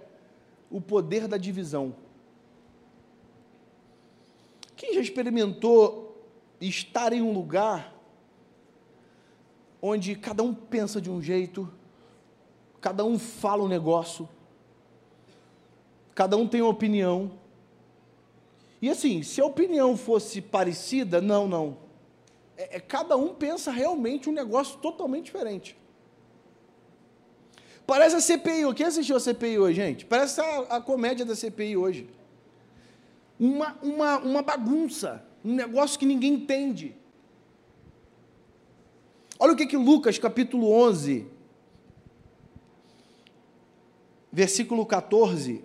o 0.71 0.81
poder 0.81 1.29
da 1.29 1.37
divisão. 1.37 1.95
Quem 4.75 4.95
já 4.95 5.01
experimentou 5.03 6.27
estar 6.59 7.13
em 7.13 7.21
um 7.21 7.35
lugar 7.35 7.95
onde 9.83 10.17
cada 10.17 10.43
um 10.43 10.55
pensa 10.55 11.03
de 11.03 11.11
um 11.11 11.21
jeito, 11.21 11.71
cada 12.81 13.05
um 13.05 13.19
fala 13.19 13.63
um 13.63 13.69
negócio, 13.69 14.27
cada 16.15 16.35
um 16.35 16.49
tem 16.49 16.63
uma 16.63 16.71
opinião. 16.71 17.33
E 18.81 18.89
assim, 18.89 19.23
se 19.23 19.39
a 19.39 19.45
opinião 19.45 19.99
fosse 19.99 20.41
parecida, 20.41 21.21
não, 21.21 21.47
não. 21.47 21.77
É, 22.57 22.77
é, 22.77 22.81
cada 22.81 23.19
um 23.19 23.35
pensa 23.35 23.71
realmente 23.71 24.31
um 24.31 24.33
negócio 24.33 24.79
totalmente 24.79 25.27
diferente. 25.27 25.79
Parece 27.91 28.15
a 28.15 28.21
CPI. 28.21 28.73
Quem 28.77 28.87
assistiu 28.87 29.17
a 29.17 29.21
CPI 29.21 29.59
hoje, 29.59 29.75
gente? 29.75 30.05
Parece 30.07 30.41
a, 30.41 30.61
a 30.77 30.81
comédia 30.81 31.27
da 31.27 31.35
CPI 31.35 31.77
hoje. 31.77 32.09
Uma, 33.37 33.77
uma, 33.83 34.19
uma 34.19 34.43
bagunça 34.43 35.27
um 35.45 35.53
negócio 35.57 35.99
que 35.99 36.07
ninguém 36.07 36.35
entende. 36.35 36.95
Olha 39.41 39.55
o 39.55 39.57
que, 39.57 39.67
que 39.67 39.77
Lucas, 39.77 40.19
capítulo 40.19 40.71
11, 40.71 41.27
versículo 44.31 44.87
14, 44.87 45.65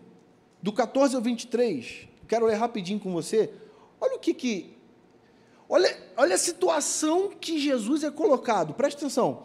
do 0.63 0.74
14 0.74 1.15
ao 1.15 1.22
23, 1.22 2.08
quero 2.27 2.48
ler 2.48 2.55
rapidinho 2.55 3.00
com 3.00 3.13
você. 3.13 3.53
Olha 4.01 4.15
o 4.15 4.20
que 4.20 4.34
que. 4.34 4.75
Olha, 5.70 5.96
olha 6.17 6.34
a 6.34 6.39
situação 6.39 7.29
que 7.29 7.60
Jesus 7.60 8.03
é 8.03 8.10
colocado. 8.10 8.74
Preste 8.74 8.98
atenção. 8.98 9.44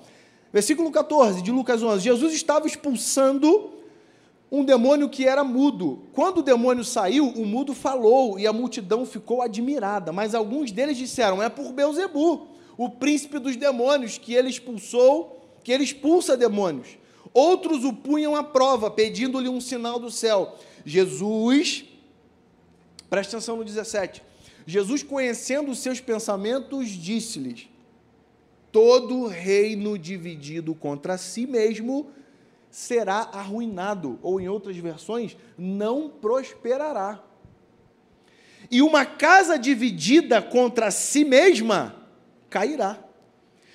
Versículo 0.53 0.91
14 0.91 1.43
de 1.43 1.53
Lucas 1.53 1.83
11. 1.83 2.03
Jesus 2.03 2.35
estava 2.35 2.67
expulsando 2.67 3.71
um 4.51 4.65
demônio 4.65 5.09
que 5.09 5.27
era 5.27 5.45
mudo. 5.45 6.03
Quando 6.13 6.39
o 6.39 6.43
demônio 6.43 6.85
saiu, 6.85 7.29
o 7.29 7.47
mudo 7.47 7.73
falou 7.73 8.39
e 8.39 8.47
a 8.47 8.53
multidão 8.53 9.07
ficou 9.07 9.43
admirada. 9.43 10.13
Mas 10.13 10.35
alguns 10.35 10.73
deles 10.73 10.97
disseram: 10.97 11.43
É 11.43 11.49
por 11.49 11.73
Beuzebu, 11.73 12.49
o 12.77 12.89
príncipe 12.89 13.39
dos 13.39 13.57
demônios, 13.57 14.19
que 14.19 14.35
ele 14.35 14.49
expulsou, 14.49 15.41
que 15.63 15.71
ele 15.71 15.85
expulsa 15.85 16.37
demônios. 16.37 16.99
Outros 17.33 17.85
o 17.85 17.93
punham 17.93 18.35
à 18.35 18.43
prova, 18.43 18.91
pedindo-lhe 18.91 19.49
um 19.49 19.61
sinal 19.61 20.01
do 20.01 20.11
céu. 20.11 20.57
Jesus, 20.85 21.85
preste 23.09 23.37
atenção 23.37 23.57
no 23.57 23.65
17. 23.65 24.23
Jesus, 24.67 25.03
conhecendo 25.05 25.71
os 25.71 25.79
seus 25.79 26.01
pensamentos, 26.01 26.89
disse-lhes: 26.89 27.69
Todo 28.73 29.27
reino 29.27 29.99
dividido 29.99 30.75
contra 30.75 31.19
si 31.19 31.47
mesmo 31.47 32.11
será 32.71 33.29
arruinado, 33.33 34.19
ou 34.23 34.41
em 34.41 34.49
outras 34.49 34.77
versões, 34.77 35.37
não 35.59 36.09
prosperará. 36.09 37.23
E 38.71 38.81
uma 38.81 39.05
casa 39.05 39.59
dividida 39.59 40.41
contra 40.41 40.91
si 40.91 41.25
mesma 41.25 41.97
cairá. 42.49 43.03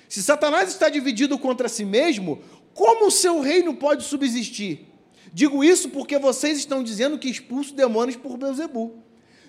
Se 0.08 0.22
Satanás 0.22 0.70
está 0.70 0.88
dividido 0.88 1.38
contra 1.38 1.68
si 1.68 1.84
mesmo, 1.84 2.40
como 2.72 3.06
o 3.06 3.10
seu 3.10 3.40
reino 3.40 3.74
pode 3.74 4.04
subsistir? 4.04 4.86
Digo 5.32 5.62
isso 5.62 5.90
porque 5.90 6.18
vocês 6.18 6.56
estão 6.56 6.82
dizendo 6.82 7.18
que 7.18 7.28
expulso 7.28 7.74
demônios 7.74 8.16
por 8.16 8.38
Beuzebu. 8.38 9.02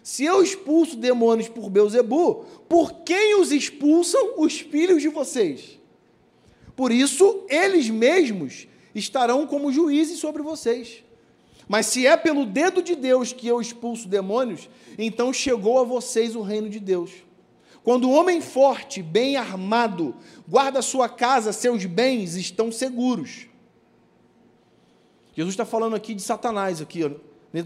Se 0.07 0.23
eu 0.23 0.41
expulso 0.41 0.95
demônios 0.95 1.49
por 1.49 1.69
Beuzebu, 1.69 2.45
por 2.69 3.01
quem 3.03 3.41
os 3.41 3.51
expulsam 3.51 4.35
os 4.37 4.57
filhos 4.57 5.01
de 5.01 5.09
vocês? 5.09 5.77
Por 6.77 6.93
isso, 6.93 7.43
eles 7.49 7.89
mesmos 7.89 8.69
estarão 8.95 9.45
como 9.45 9.69
juízes 9.69 10.17
sobre 10.19 10.41
vocês. 10.41 11.03
Mas 11.67 11.87
se 11.87 12.07
é 12.07 12.15
pelo 12.15 12.45
dedo 12.45 12.81
de 12.81 12.95
Deus 12.95 13.33
que 13.33 13.49
eu 13.49 13.59
expulso 13.59 14.07
demônios, 14.07 14.69
então 14.97 15.33
chegou 15.33 15.77
a 15.77 15.83
vocês 15.83 16.37
o 16.37 16.41
reino 16.41 16.69
de 16.69 16.79
Deus. 16.79 17.11
Quando 17.83 18.07
o 18.07 18.13
homem 18.13 18.39
forte, 18.39 19.03
bem 19.03 19.35
armado, 19.35 20.15
guarda 20.47 20.81
sua 20.81 21.09
casa, 21.09 21.51
seus 21.51 21.83
bens 21.85 22.37
estão 22.37 22.71
seguros. 22.71 23.47
Jesus 25.35 25.51
está 25.51 25.65
falando 25.65 25.97
aqui 25.97 26.13
de 26.13 26.21
Satanás, 26.21 26.79
aqui 26.79 27.01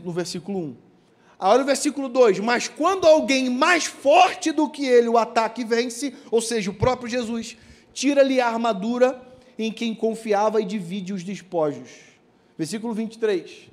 no 0.04 0.12
versículo 0.12 0.58
1. 0.58 0.91
Olha 1.44 1.64
o 1.64 1.66
versículo 1.66 2.08
2: 2.08 2.40
Mas 2.40 2.68
quando 2.68 3.08
alguém 3.08 3.50
mais 3.50 3.86
forte 3.86 4.52
do 4.52 4.70
que 4.70 4.86
ele 4.86 5.10
o 5.10 5.18
ataque 5.18 5.64
vence, 5.64 6.14
ou 6.30 6.40
seja, 6.40 6.70
o 6.70 6.74
próprio 6.74 7.10
Jesus, 7.10 7.58
tira-lhe 7.92 8.40
a 8.40 8.48
armadura 8.48 9.20
em 9.58 9.72
quem 9.72 9.96
confiava 9.96 10.62
e 10.62 10.66
divide 10.66 11.12
os 11.12 11.24
despojos. 11.24 11.90
Versículo 12.56 12.94
23. 12.94 13.70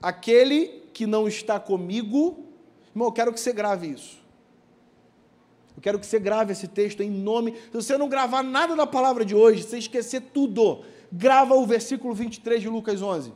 Aquele 0.00 0.82
que 0.92 1.06
não 1.06 1.26
está 1.26 1.58
comigo, 1.58 2.44
irmão, 2.90 3.08
eu 3.08 3.12
quero 3.12 3.32
que 3.32 3.40
você 3.40 3.52
grave 3.52 3.88
isso. 3.88 4.18
Eu 5.74 5.82
quero 5.82 5.98
que 5.98 6.06
você 6.06 6.18
grave 6.18 6.52
esse 6.52 6.68
texto 6.68 7.02
em 7.02 7.10
nome. 7.10 7.52
Se 7.52 7.72
você 7.72 7.96
não 7.96 8.08
gravar 8.08 8.42
nada 8.42 8.76
da 8.76 8.86
palavra 8.86 9.24
de 9.24 9.34
hoje, 9.34 9.62
você 9.62 9.78
esquecer 9.78 10.20
tudo, 10.34 10.82
grava 11.10 11.54
o 11.54 11.66
versículo 11.66 12.14
23 12.14 12.60
de 12.60 12.68
Lucas 12.68 13.00
11. 13.00 13.32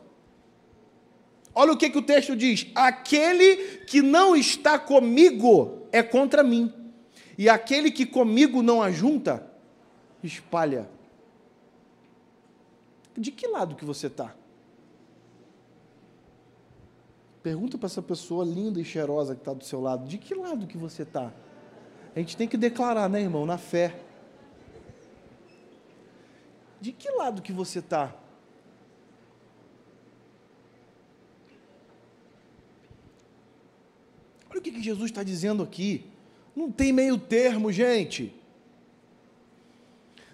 Olha 1.55 1.73
o 1.73 1.77
que, 1.77 1.91
que 1.91 1.99
o 1.99 2.03
texto 2.03 2.37
diz: 2.37 2.67
Aquele 2.75 3.79
que 3.87 4.03
não 4.03 4.37
está 4.37 4.79
comigo 4.79 5.87
é 5.93 6.03
contra 6.03 6.43
mim, 6.43 6.73
e 7.37 7.49
aquele 7.49 7.91
que 7.91 8.07
comigo 8.07 8.63
não 8.63 8.83
ajunta, 8.83 9.47
espalha. 10.23 10.89
De 13.17 13.31
que 13.31 13.47
lado 13.47 13.75
que 13.75 13.85
você 13.85 14.07
está? 14.07 14.35
Pergunta 17.43 17.79
para 17.79 17.87
essa 17.87 18.03
pessoa 18.03 18.45
linda 18.45 18.81
e 18.81 18.85
cheirosa 18.85 19.35
que 19.35 19.41
está 19.41 19.53
do 19.53 19.65
seu 19.65 19.81
lado, 19.81 20.07
de 20.07 20.19
que 20.19 20.35
lado 20.35 20.67
que 20.67 20.77
você 20.77 21.03
está? 21.03 21.33
A 22.15 22.19
gente 22.19 22.37
tem 22.37 22.47
que 22.47 22.57
declarar, 22.57 23.09
né, 23.09 23.21
irmão, 23.21 23.47
na 23.47 23.57
fé. 23.57 23.99
De 26.81 26.93
que 26.93 27.11
lado 27.13 27.41
que 27.41 27.53
você 27.53 27.79
está? 27.79 28.15
Olha 34.61 34.69
o 34.69 34.73
que, 34.73 34.73
que 34.73 34.83
Jesus 34.83 35.11
está 35.11 35.23
dizendo 35.23 35.63
aqui. 35.63 36.05
Não 36.55 36.71
tem 36.71 36.93
meio 36.93 37.17
termo, 37.17 37.73
gente. 37.73 38.31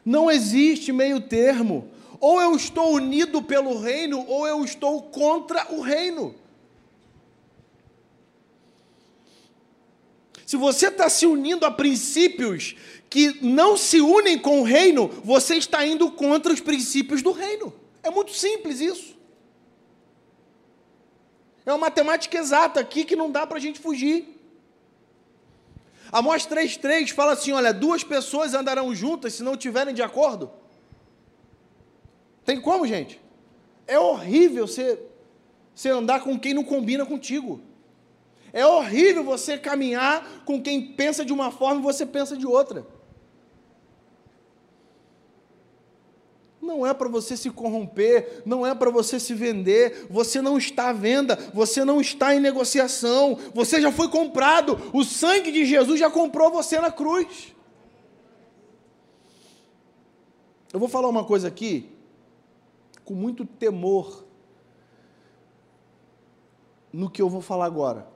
Não 0.05 0.29
existe 0.29 0.91
meio 0.91 1.21
termo. 1.21 1.89
Ou 2.19 2.41
eu 2.41 2.57
estou 2.57 2.95
unido 2.95 3.41
pelo 3.41 3.79
reino, 3.79 4.27
ou 4.27 4.45
eu 4.49 4.65
estou 4.65 5.01
contra 5.01 5.73
o 5.73 5.81
reino. 5.81 6.35
Se 10.45 10.57
você 10.57 10.89
está 10.89 11.09
se 11.09 11.25
unindo 11.25 11.65
a 11.65 11.71
princípios 11.71 12.75
que 13.09 13.39
não 13.41 13.77
se 13.77 14.01
unem 14.01 14.37
com 14.37 14.61
o 14.61 14.65
reino, 14.65 15.07
você 15.23 15.55
está 15.55 15.87
indo 15.87 16.11
contra 16.11 16.53
os 16.53 16.61
princípios 16.61 17.23
do 17.23 17.31
reino. 17.31 17.73
É 18.03 18.11
muito 18.11 18.33
simples 18.33 18.81
isso. 18.81 19.15
É 21.66 21.72
uma 21.72 21.79
matemática 21.79 22.38
exata 22.38 22.79
aqui 22.79 23.05
que 23.05 23.16
não 23.16 23.31
dá 23.31 23.44
para 23.44 23.57
a 23.57 23.61
gente 23.61 23.81
fugir. 23.81 24.40
Amós 26.12 26.46
3,3 26.46 27.12
fala 27.12 27.33
assim: 27.33 27.50
olha, 27.50 27.74
duas 27.74 28.05
pessoas 28.05 28.55
andarão 28.55 28.94
juntas 28.94 29.35
se 29.35 29.42
não 29.42 29.57
tiverem 29.57 29.92
de 29.92 30.00
acordo. 30.00 30.50
Tem 32.44 32.61
como, 32.61 32.87
gente? 32.87 33.20
É 33.87 33.98
horrível 33.98 34.68
você, 34.68 35.00
você 35.74 35.90
andar 35.90 36.20
com 36.20 36.38
quem 36.38 36.55
não 36.55 36.62
combina 36.62 37.05
contigo. 37.05 37.61
É 38.52 38.64
horrível 38.64 39.24
você 39.24 39.59
caminhar 39.59 40.44
com 40.44 40.62
quem 40.62 40.92
pensa 40.92 41.24
de 41.24 41.33
uma 41.33 41.50
forma 41.50 41.81
e 41.81 41.85
você 41.85 42.07
pensa 42.07 42.37
de 42.37 42.46
outra. 42.46 42.87
Não 46.66 46.85
é 46.85 46.92
para 46.92 47.09
você 47.09 47.37
se 47.37 47.48
corromper, 47.48 48.42
não 48.44 48.66
é 48.66 48.74
para 48.74 48.90
você 48.90 49.20
se 49.20 49.33
vender, 49.33 50.07
você 50.11 50.42
não 50.42 50.59
está 50.59 50.90
à 50.90 50.92
venda, 50.92 51.37
você 51.55 51.85
não 51.85 52.00
está 52.00 52.35
em 52.35 52.40
negociação, 52.40 53.38
você 53.55 53.81
já 53.81 53.92
foi 53.92 54.09
comprado, 54.09 54.90
o 54.92 55.05
sangue 55.05 55.52
de 55.52 55.64
Jesus 55.64 56.00
já 56.00 56.11
comprou 56.11 56.50
você 56.50 56.81
na 56.81 56.90
cruz. 56.90 57.55
Eu 60.72 60.81
vou 60.81 60.88
falar 60.88 61.09
uma 61.09 61.24
coisa 61.24 61.46
aqui, 61.46 61.88
com 63.05 63.14
muito 63.14 63.46
temor, 63.46 64.26
no 66.92 67.09
que 67.09 67.22
eu 67.22 67.31
vou 67.31 67.40
falar 67.40 67.66
agora. 67.66 68.09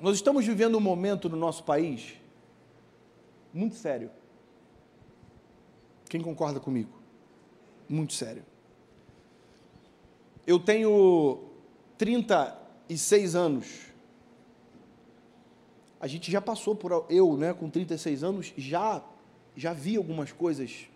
Nós 0.00 0.14
estamos 0.14 0.46
vivendo 0.46 0.78
um 0.78 0.80
momento 0.80 1.28
no 1.28 1.36
nosso 1.36 1.64
país 1.64 2.14
muito 3.52 3.74
sério. 3.74 4.10
Quem 6.08 6.20
concorda 6.20 6.60
comigo? 6.60 6.90
Muito 7.88 8.12
sério. 8.12 8.44
Eu 10.46 10.58
tenho 10.58 11.40
36 11.98 13.34
anos. 13.34 13.66
A 16.00 16.06
gente 16.06 16.30
já 16.30 16.40
passou 16.40 16.74
por 16.74 17.06
eu, 17.08 17.36
né, 17.36 17.52
com 17.52 17.68
36 17.68 18.22
anos, 18.22 18.52
já 18.56 19.02
já 19.56 19.72
vi 19.72 19.96
algumas 19.96 20.30
coisas 20.30 20.86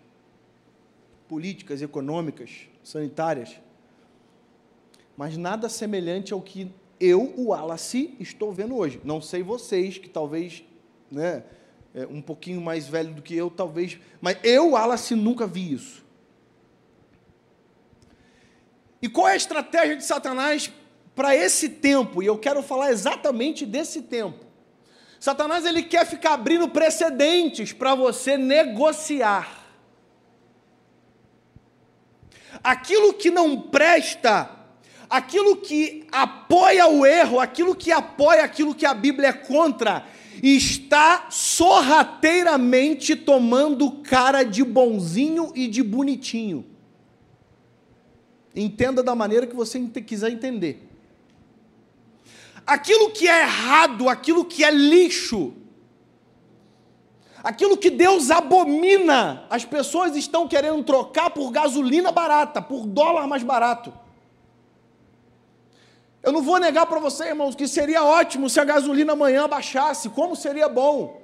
políticas, 1.27 1.81
econômicas, 1.81 2.67
sanitárias. 2.83 3.59
Mas 5.17 5.35
nada 5.35 5.67
semelhante 5.67 6.31
ao 6.31 6.41
que 6.41 6.71
eu, 6.99 7.33
o 7.35 7.47
Wallace, 7.47 8.15
estou 8.19 8.53
vendo 8.53 8.75
hoje. 8.75 9.01
Não 9.03 9.19
sei 9.19 9.41
vocês, 9.41 9.97
que 9.97 10.07
talvez, 10.07 10.63
né, 11.09 11.43
é, 11.93 12.05
um 12.05 12.21
pouquinho 12.21 12.61
mais 12.61 12.87
velho 12.87 13.13
do 13.13 13.21
que 13.21 13.35
eu, 13.35 13.49
talvez, 13.49 13.97
mas 14.19 14.37
eu, 14.43 14.71
Wallace, 14.71 15.15
nunca 15.15 15.45
vi 15.45 15.73
isso. 15.73 16.03
E 19.01 19.09
qual 19.09 19.27
é 19.27 19.33
a 19.33 19.35
estratégia 19.35 19.97
de 19.97 20.05
Satanás 20.05 20.71
para 21.15 21.35
esse 21.35 21.67
tempo? 21.67 22.21
E 22.21 22.25
eu 22.25 22.37
quero 22.37 22.61
falar 22.61 22.91
exatamente 22.91 23.65
desse 23.65 24.03
tempo. 24.03 24.45
Satanás 25.19 25.65
ele 25.65 25.83
quer 25.83 26.05
ficar 26.05 26.33
abrindo 26.33 26.67
precedentes 26.69 27.73
para 27.73 27.95
você 27.95 28.37
negociar. 28.37 29.59
Aquilo 32.63 33.13
que 33.13 33.31
não 33.31 33.59
presta 33.59 34.61
aquilo 35.11 35.57
que 35.57 36.07
apoia 36.09 36.87
o 36.87 37.05
erro, 37.05 37.41
aquilo 37.41 37.75
que 37.75 37.91
apoia 37.91 38.45
aquilo 38.45 38.73
que 38.73 38.85
a 38.85 38.93
Bíblia 38.93 39.27
é 39.27 39.33
contra, 39.33 40.05
está 40.41 41.27
sorrateiramente 41.29 43.15
tomando 43.15 43.91
cara 44.01 44.43
de 44.43 44.63
bonzinho 44.63 45.51
e 45.55 45.67
de 45.67 45.83
bonitinho. 45.83 46.65
Entenda 48.55 49.03
da 49.03 49.13
maneira 49.15 49.45
que 49.45 49.55
você 49.55 49.79
quiser 49.79 50.31
entender. 50.31 50.89
Aquilo 52.65 53.11
que 53.11 53.27
é 53.27 53.41
errado, 53.41 54.09
aquilo 54.09 54.43
que 54.43 54.63
é 54.63 54.71
lixo, 54.71 55.53
Aquilo 57.43 57.75
que 57.75 57.89
Deus 57.89 58.29
abomina, 58.29 59.45
as 59.49 59.65
pessoas 59.65 60.15
estão 60.15 60.47
querendo 60.47 60.83
trocar 60.83 61.31
por 61.31 61.49
gasolina 61.49 62.11
barata, 62.11 62.61
por 62.61 62.85
dólar 62.85 63.25
mais 63.27 63.41
barato. 63.41 63.91
Eu 66.23 66.31
não 66.31 66.41
vou 66.41 66.59
negar 66.59 66.85
para 66.85 66.99
você, 66.99 67.29
irmãos, 67.29 67.55
que 67.55 67.67
seria 67.67 68.03
ótimo 68.03 68.49
se 68.49 68.59
a 68.59 68.63
gasolina 68.63 69.13
amanhã 69.13 69.47
baixasse, 69.47 70.09
como 70.09 70.35
seria 70.35 70.69
bom. 70.69 71.21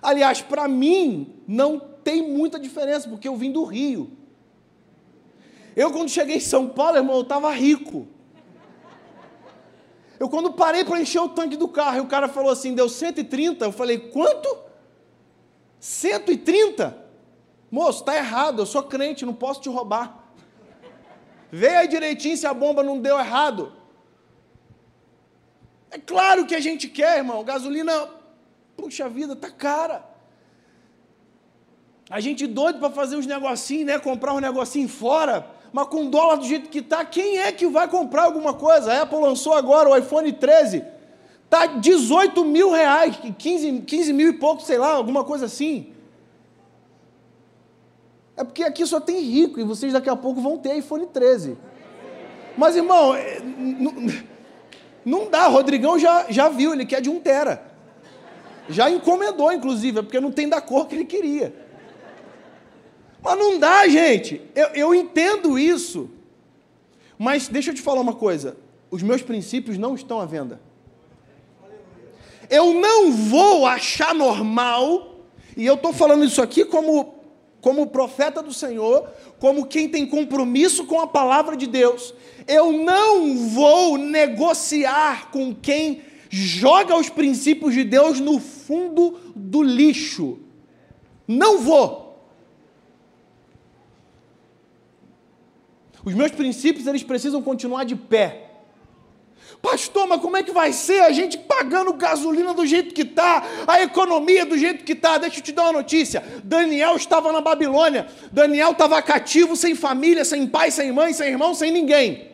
Aliás, 0.00 0.40
para 0.40 0.68
mim, 0.68 1.42
não 1.48 1.80
tem 1.80 2.22
muita 2.22 2.58
diferença, 2.58 3.08
porque 3.08 3.26
eu 3.26 3.36
vim 3.36 3.50
do 3.50 3.64
Rio. 3.64 4.10
Eu, 5.74 5.90
quando 5.90 6.08
cheguei 6.08 6.36
em 6.36 6.40
São 6.40 6.68
Paulo, 6.68 6.98
irmão, 6.98 7.16
eu 7.16 7.22
estava 7.22 7.50
rico. 7.50 8.06
Eu, 10.20 10.28
quando 10.28 10.52
parei 10.52 10.84
para 10.84 11.00
encher 11.00 11.20
o 11.20 11.28
tanque 11.28 11.56
do 11.56 11.66
carro, 11.66 11.96
e 11.96 12.00
o 12.00 12.06
cara 12.06 12.28
falou 12.28 12.52
assim: 12.52 12.74
deu 12.74 12.88
130. 12.88 13.64
Eu 13.64 13.72
falei: 13.72 13.98
quanto? 13.98 14.56
130? 15.80 16.96
Moço, 17.70 18.00
está 18.00 18.16
errado, 18.16 18.62
eu 18.62 18.66
sou 18.66 18.84
crente, 18.84 19.26
não 19.26 19.34
posso 19.34 19.60
te 19.60 19.68
roubar. 19.68 20.28
Vê 21.50 21.68
aí 21.68 21.88
direitinho 21.88 22.36
se 22.36 22.46
a 22.46 22.54
bomba 22.54 22.82
não 22.82 23.00
deu 23.00 23.18
errado. 23.18 23.72
É 25.94 25.98
claro 25.98 26.44
que 26.44 26.56
a 26.56 26.60
gente 26.60 26.88
quer, 26.88 27.18
irmão. 27.18 27.44
Gasolina, 27.44 28.08
puxa 28.76 29.08
vida, 29.08 29.36
tá 29.36 29.48
cara. 29.48 30.04
A 32.10 32.18
gente 32.18 32.48
doido 32.48 32.80
para 32.80 32.90
fazer 32.90 33.14
uns 33.14 33.26
negocinhos, 33.26 33.86
né? 33.86 33.98
Comprar 34.00 34.34
um 34.34 34.40
negocinho 34.40 34.88
fora. 34.88 35.48
Mas 35.72 35.86
com 35.86 36.10
dólar 36.10 36.34
do 36.34 36.46
jeito 36.46 36.68
que 36.68 36.82
tá, 36.82 37.04
quem 37.04 37.38
é 37.38 37.52
que 37.52 37.68
vai 37.68 37.86
comprar 37.86 38.24
alguma 38.24 38.54
coisa? 38.54 38.92
A 38.92 39.02
Apple 39.02 39.20
lançou 39.20 39.52
agora 39.52 39.88
o 39.88 39.96
iPhone 39.96 40.32
13. 40.32 40.84
Tá 41.48 41.66
18 41.66 42.44
mil 42.44 42.72
reais, 42.72 43.16
15, 43.38 43.82
15 43.82 44.12
mil 44.12 44.30
e 44.30 44.32
pouco, 44.32 44.62
sei 44.62 44.78
lá, 44.78 44.94
alguma 44.94 45.22
coisa 45.22 45.46
assim. 45.46 45.92
É 48.36 48.42
porque 48.42 48.64
aqui 48.64 48.84
só 48.84 48.98
tem 48.98 49.20
rico 49.20 49.60
e 49.60 49.62
vocês 49.62 49.92
daqui 49.92 50.10
a 50.10 50.16
pouco 50.16 50.40
vão 50.40 50.58
ter 50.58 50.76
iPhone 50.76 51.06
13. 51.06 51.56
Mas, 52.56 52.74
irmão, 52.74 53.14
é, 53.14 53.40
não 55.04 55.28
dá, 55.28 55.46
Rodrigão 55.46 55.98
já, 55.98 56.26
já 56.30 56.48
viu, 56.48 56.72
ele 56.72 56.86
quer 56.86 57.00
de 57.00 57.10
um 57.10 57.20
tera. 57.20 57.74
Já 58.68 58.90
encomendou, 58.90 59.52
inclusive, 59.52 59.98
é 59.98 60.02
porque 60.02 60.20
não 60.20 60.32
tem 60.32 60.48
da 60.48 60.60
cor 60.60 60.86
que 60.86 60.94
ele 60.94 61.04
queria. 61.04 61.54
Mas 63.22 63.38
não 63.38 63.58
dá, 63.58 63.86
gente. 63.88 64.40
Eu, 64.54 64.68
eu 64.68 64.94
entendo 64.94 65.58
isso. 65.58 66.10
Mas 67.18 67.48
deixa 67.48 67.70
eu 67.70 67.74
te 67.74 67.82
falar 67.82 68.00
uma 68.00 68.14
coisa: 68.14 68.56
os 68.90 69.02
meus 69.02 69.22
princípios 69.22 69.78
não 69.78 69.94
estão 69.94 70.20
à 70.20 70.26
venda. 70.26 70.60
Eu 72.50 72.74
não 72.74 73.10
vou 73.10 73.66
achar 73.66 74.14
normal, 74.14 75.20
e 75.56 75.64
eu 75.64 75.74
estou 75.74 75.92
falando 75.92 76.24
isso 76.24 76.42
aqui 76.42 76.64
como, 76.64 77.13
como 77.64 77.86
profeta 77.86 78.42
do 78.42 78.52
Senhor, 78.52 79.08
como 79.38 79.64
quem 79.64 79.88
tem 79.88 80.06
compromisso 80.06 80.84
com 80.84 81.00
a 81.00 81.06
palavra 81.06 81.56
de 81.56 81.66
Deus. 81.66 82.12
Eu 82.46 82.70
não 82.70 83.38
vou 83.48 83.96
negociar 83.96 85.30
com 85.30 85.54
quem 85.54 86.02
joga 86.28 86.94
os 86.94 87.08
princípios 87.08 87.72
de 87.72 87.82
Deus 87.82 88.20
no 88.20 88.38
fundo 88.38 89.18
do 89.34 89.62
lixo. 89.62 90.40
Não 91.26 91.58
vou. 91.58 92.28
Os 96.04 96.12
meus 96.12 96.32
princípios 96.32 96.86
eles 96.86 97.02
precisam 97.02 97.40
continuar 97.40 97.84
de 97.84 97.96
pé. 97.96 98.43
Pastor, 99.64 100.06
mas 100.06 100.20
como 100.20 100.36
é 100.36 100.42
que 100.42 100.52
vai 100.52 100.74
ser 100.74 101.00
a 101.00 101.10
gente 101.10 101.38
pagando 101.38 101.94
gasolina 101.94 102.52
do 102.52 102.66
jeito 102.66 102.94
que 102.94 103.00
está, 103.00 103.42
a 103.66 103.80
economia 103.80 104.44
do 104.44 104.58
jeito 104.58 104.84
que 104.84 104.92
está? 104.92 105.16
Deixa 105.16 105.38
eu 105.38 105.42
te 105.42 105.52
dar 105.52 105.62
uma 105.62 105.72
notícia. 105.72 106.22
Daniel 106.44 106.96
estava 106.96 107.32
na 107.32 107.40
Babilônia. 107.40 108.06
Daniel 108.30 108.72
estava 108.72 109.00
cativo, 109.00 109.56
sem 109.56 109.74
família, 109.74 110.22
sem 110.22 110.46
pai, 110.46 110.70
sem 110.70 110.92
mãe, 110.92 111.14
sem 111.14 111.28
irmão, 111.30 111.54
sem 111.54 111.72
ninguém. 111.72 112.30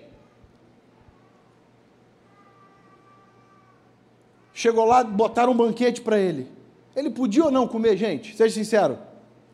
Chegou 4.52 4.84
lá, 4.84 5.04
botaram 5.04 5.52
um 5.52 5.56
banquete 5.56 6.00
para 6.00 6.18
ele. 6.18 6.48
Ele 6.96 7.10
podia 7.10 7.44
ou 7.44 7.50
não 7.52 7.68
comer, 7.68 7.96
gente? 7.96 8.36
Seja 8.36 8.52
sincero. 8.52 8.98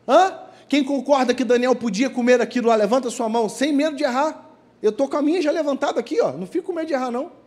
Hã? 0.07 0.35
Quem 0.67 0.83
concorda 0.83 1.31
que 1.31 1.43
Daniel 1.43 1.75
podia 1.75 2.09
comer 2.09 2.41
aquilo 2.41 2.69
lá, 2.69 2.75
levanta 2.75 3.11
sua 3.11 3.29
mão, 3.29 3.47
sem 3.47 3.71
medo 3.71 3.95
de 3.95 4.03
errar. 4.03 4.49
Eu 4.81 4.89
estou 4.89 5.07
com 5.07 5.17
a 5.17 5.21
minha 5.21 5.39
já 5.43 5.51
levantada 5.51 5.99
aqui, 5.99 6.19
ó. 6.19 6.31
Não 6.31 6.47
fico 6.47 6.65
com 6.65 6.73
medo 6.73 6.87
de 6.87 6.95
errar, 6.95 7.11
não. 7.11 7.45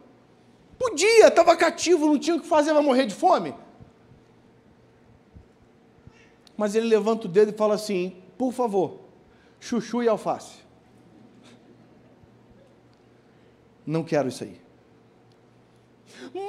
Podia, 0.81 1.29
estava 1.29 1.55
cativo, 1.55 2.07
não 2.07 2.19
tinha 2.19 2.37
o 2.37 2.41
que 2.41 2.47
fazer, 2.47 2.73
vai 2.73 2.83
morrer 2.83 3.05
de 3.05 3.15
fome. 3.15 3.55
Mas 6.57 6.75
ele 6.75 6.87
levanta 6.87 7.27
o 7.27 7.31
dedo 7.31 7.53
e 7.53 7.57
fala 7.57 7.75
assim: 7.75 8.17
por 8.39 8.51
favor, 8.51 8.99
chuchu 9.61 10.03
e 10.03 10.09
alface. 10.09 10.55
Não 13.87 14.03
quero 14.03 14.31
isso 14.31 14.43
aí. 14.43 14.59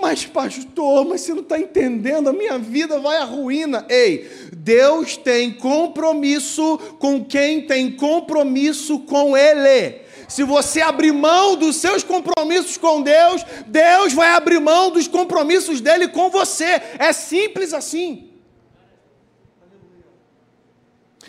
Mas, 0.02 0.26
pastor, 0.26 1.06
mas 1.06 1.22
você 1.22 1.34
não 1.34 1.42
está 1.42 1.60
entendendo, 1.60 2.30
a 2.30 2.34
minha 2.34 2.58
vida 2.58 3.00
vai 3.00 3.18
à 3.18 3.26
ruína. 3.26 3.86
Ei, 3.90 4.30
Deus 4.56 5.18
tem 5.18 5.52
compromisso 5.52 6.78
com 7.00 7.26
quem 7.26 7.68
tem 7.68 7.92
compromisso 7.98 9.00
com 9.00 9.36
Ele. 9.36 10.02
Se 10.32 10.46
você 10.46 10.80
abrir 10.80 11.12
mão 11.12 11.58
dos 11.58 11.76
seus 11.76 12.06
compromissos 12.06 12.78
com 12.78 13.02
Deus, 13.02 13.44
Deus 13.68 14.14
vai 14.14 14.30
abrir 14.30 14.62
mão 14.62 14.90
dos 14.90 15.06
compromissos 15.06 15.82
dele 15.82 16.08
com 16.08 16.30
você. 16.30 16.82
É 16.98 17.12
simples 17.12 17.74
assim. 17.74 18.32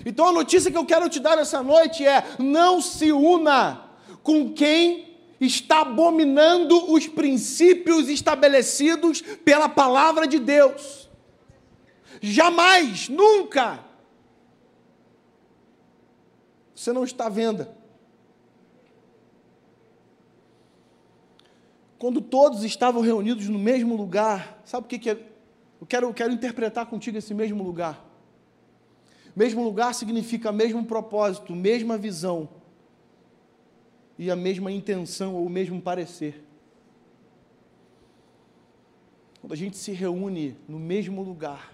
Então 0.06 0.28
a 0.28 0.32
notícia 0.32 0.70
que 0.70 0.78
eu 0.78 0.86
quero 0.86 1.08
te 1.08 1.18
dar 1.18 1.36
essa 1.36 1.64
noite 1.64 2.06
é: 2.06 2.24
não 2.38 2.80
se 2.80 3.10
una 3.10 3.90
com 4.22 4.52
quem 4.52 5.18
está 5.40 5.80
abominando 5.80 6.92
os 6.92 7.08
princípios 7.08 8.08
estabelecidos 8.08 9.20
pela 9.20 9.68
palavra 9.68 10.28
de 10.28 10.38
Deus. 10.38 11.10
Jamais, 12.20 13.08
nunca. 13.08 13.84
Você 16.72 16.92
não 16.92 17.02
está 17.02 17.28
vendo. 17.28 17.82
Quando 22.02 22.20
todos 22.20 22.64
estavam 22.64 23.00
reunidos 23.00 23.48
no 23.48 23.60
mesmo 23.60 23.94
lugar, 23.94 24.60
sabe 24.64 24.86
o 24.86 24.88
que, 24.88 24.98
que 24.98 25.10
é? 25.10 25.12
Eu 25.80 25.86
quero, 25.86 26.08
eu 26.08 26.12
quero 26.12 26.32
interpretar 26.32 26.84
contigo 26.86 27.16
esse 27.16 27.32
mesmo 27.32 27.62
lugar. 27.62 28.04
Mesmo 29.36 29.62
lugar 29.62 29.94
significa 29.94 30.50
mesmo 30.50 30.84
propósito, 30.84 31.54
mesma 31.54 31.96
visão 31.96 32.48
e 34.18 34.32
a 34.32 34.34
mesma 34.34 34.72
intenção 34.72 35.36
ou 35.36 35.46
o 35.46 35.48
mesmo 35.48 35.80
parecer. 35.80 36.44
Quando 39.40 39.52
a 39.52 39.56
gente 39.56 39.76
se 39.76 39.92
reúne 39.92 40.56
no 40.66 40.80
mesmo 40.80 41.22
lugar, 41.22 41.72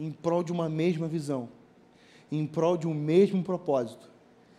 em 0.00 0.10
prol 0.10 0.42
de 0.42 0.50
uma 0.50 0.66
mesma 0.66 1.06
visão, 1.06 1.50
em 2.32 2.46
prol 2.46 2.78
de 2.78 2.88
um 2.88 2.94
mesmo 2.94 3.42
propósito, 3.42 4.10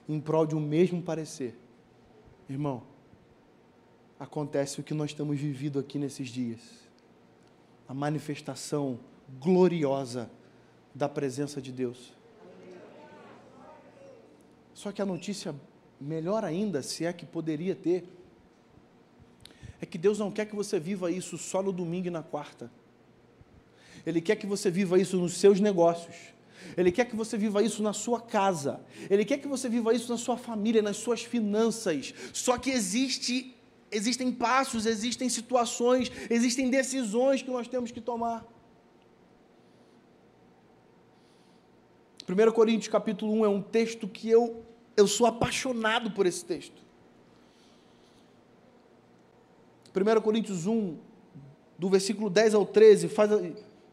em 0.08 0.20
prol 0.20 0.46
de 0.46 0.56
um 0.56 0.62
mesmo 0.62 1.02
parecer, 1.02 1.58
irmão, 2.48 2.84
acontece 4.20 4.80
o 4.80 4.84
que 4.84 4.94
nós 4.94 5.12
estamos 5.12 5.40
vivendo 5.40 5.80
aqui 5.80 5.98
nesses 6.00 6.30
dias. 6.30 6.60
A 7.88 7.94
manifestação 7.94 9.00
gloriosa 9.40 10.30
da 10.94 11.08
presença 11.08 11.62
de 11.62 11.72
Deus. 11.72 12.14
Só 14.74 14.92
que 14.92 15.02
a 15.02 15.06
notícia 15.06 15.56
melhor 16.00 16.44
ainda, 16.44 16.82
se 16.84 17.06
é 17.06 17.12
que 17.12 17.26
poderia 17.26 17.76
ter, 17.76 18.08
é 19.82 19.86
que 19.86 19.98
Deus 19.98 20.18
não 20.20 20.32
quer 20.32 20.46
que 20.46 20.56
você 20.56 20.80
viva 20.80 21.12
isso 21.12 21.38
só 21.38 21.62
no 21.62 21.72
domingo 21.72 22.08
e 22.08 22.12
na 22.12 22.24
quarta. 22.24 22.72
Ele 24.06 24.22
quer 24.22 24.36
que 24.36 24.48
você 24.48 24.72
viva 24.72 25.00
isso 25.00 25.18
nos 25.18 25.34
seus 25.34 25.60
negócios. 25.60 26.16
Ele 26.76 26.92
quer 26.92 27.06
que 27.06 27.16
você 27.16 27.38
viva 27.38 27.62
isso 27.62 27.84
na 27.84 27.94
sua 27.94 28.22
casa. 28.22 28.80
Ele 29.10 29.26
quer 29.26 29.38
que 29.38 29.48
você 29.48 29.68
viva 29.68 29.94
isso 29.94 30.12
na 30.12 30.18
sua 30.18 30.38
família, 30.38 30.82
nas 30.82 30.98
suas 30.98 31.24
finanças. 31.24 32.14
Só 32.34 32.58
que 32.58 32.70
existe, 32.70 33.57
existem 33.92 34.32
passos, 34.32 34.86
existem 34.86 35.30
situações, 35.30 36.12
existem 36.30 36.70
decisões 36.70 37.42
que 37.42 37.50
nós 37.50 37.68
temos 37.68 37.92
que 37.92 38.02
tomar. 38.02 38.46
1 42.28 42.52
Coríntios 42.52 42.90
capítulo 42.90 43.34
1 43.34 43.46
é 43.46 43.50
um 43.50 43.62
texto 43.62 44.08
que 44.08 44.30
eu 44.30 44.64
eu 44.98 45.08
sou 45.08 45.28
apaixonado 45.28 46.10
por 46.10 46.26
esse 46.26 46.44
texto. 46.44 46.82
1 49.96 50.22
Coríntios 50.22 50.66
1, 50.66 50.98
do 51.78 51.88
versículo 51.88 52.32
10 52.32 52.56
ao 52.56 52.66
13, 52.66 53.08
faz, 53.08 53.32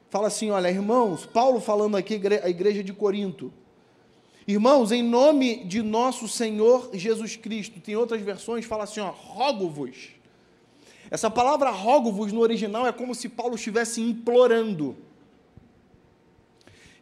fala 0.08 0.28
assim: 0.28 0.50
olha, 0.50 0.70
irmãos, 0.70 1.26
Paulo 1.26 1.60
falando 1.60 1.96
aqui, 1.96 2.20
a 2.42 2.48
igreja 2.48 2.82
de 2.82 2.92
Corinto. 2.92 3.52
Irmãos, 4.46 4.92
em 4.92 5.02
nome 5.02 5.64
de 5.64 5.82
nosso 5.82 6.28
Senhor 6.28 6.90
Jesus 6.92 7.34
Cristo, 7.34 7.80
tem 7.80 7.96
outras 7.96 8.20
versões, 8.20 8.66
fala 8.66 8.84
assim, 8.84 9.00
ó, 9.00 9.10
rogo-vos. 9.10 10.10
Essa 11.10 11.30
palavra 11.30 11.70
rogo-vos 11.70 12.30
no 12.30 12.40
original 12.40 12.86
é 12.86 12.92
como 12.92 13.14
se 13.14 13.28
Paulo 13.28 13.54
estivesse 13.54 14.02
implorando. 14.02 14.96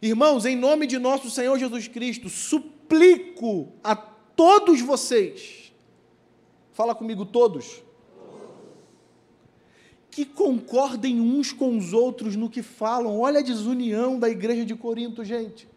Irmãos, 0.01 0.45
em 0.45 0.55
nome 0.55 0.87
de 0.87 0.97
nosso 0.97 1.29
Senhor 1.29 1.57
Jesus 1.57 1.87
Cristo, 1.87 2.29
suplico 2.29 3.73
a 3.83 3.95
todos 3.95 4.79
vocês, 4.81 5.73
fala 6.71 6.95
comigo 6.95 7.25
todos, 7.25 7.81
que 10.09 10.25
concordem 10.25 11.19
uns 11.19 11.51
com 11.51 11.77
os 11.77 11.91
outros 11.91 12.35
no 12.35 12.49
que 12.49 12.61
falam. 12.61 13.19
Olha 13.19 13.39
a 13.39 13.43
desunião 13.43 14.19
da 14.19 14.29
igreja 14.29 14.63
de 14.63 14.75
Corinto, 14.75 15.25
gente. 15.25 15.72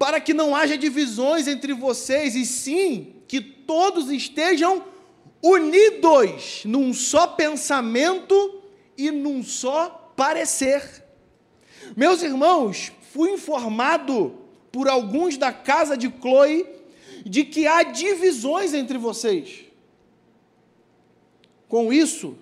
Para 0.00 0.18
que 0.18 0.32
não 0.32 0.56
haja 0.56 0.78
divisões 0.78 1.46
entre 1.46 1.74
vocês, 1.74 2.34
e 2.34 2.46
sim 2.46 3.16
que 3.28 3.38
todos 3.38 4.10
estejam 4.10 4.82
unidos 5.42 6.62
num 6.64 6.94
só 6.94 7.26
pensamento 7.26 8.62
e 8.96 9.10
num 9.10 9.42
só 9.42 10.10
parecer. 10.16 11.04
Meus 11.94 12.22
irmãos, 12.22 12.90
fui 13.12 13.32
informado 13.32 14.38
por 14.72 14.88
alguns 14.88 15.36
da 15.36 15.52
casa 15.52 15.98
de 15.98 16.08
Chloe 16.08 16.66
de 17.22 17.44
que 17.44 17.66
há 17.66 17.82
divisões 17.82 18.72
entre 18.72 18.96
vocês. 18.96 19.66
Com 21.68 21.92
isso, 21.92 22.38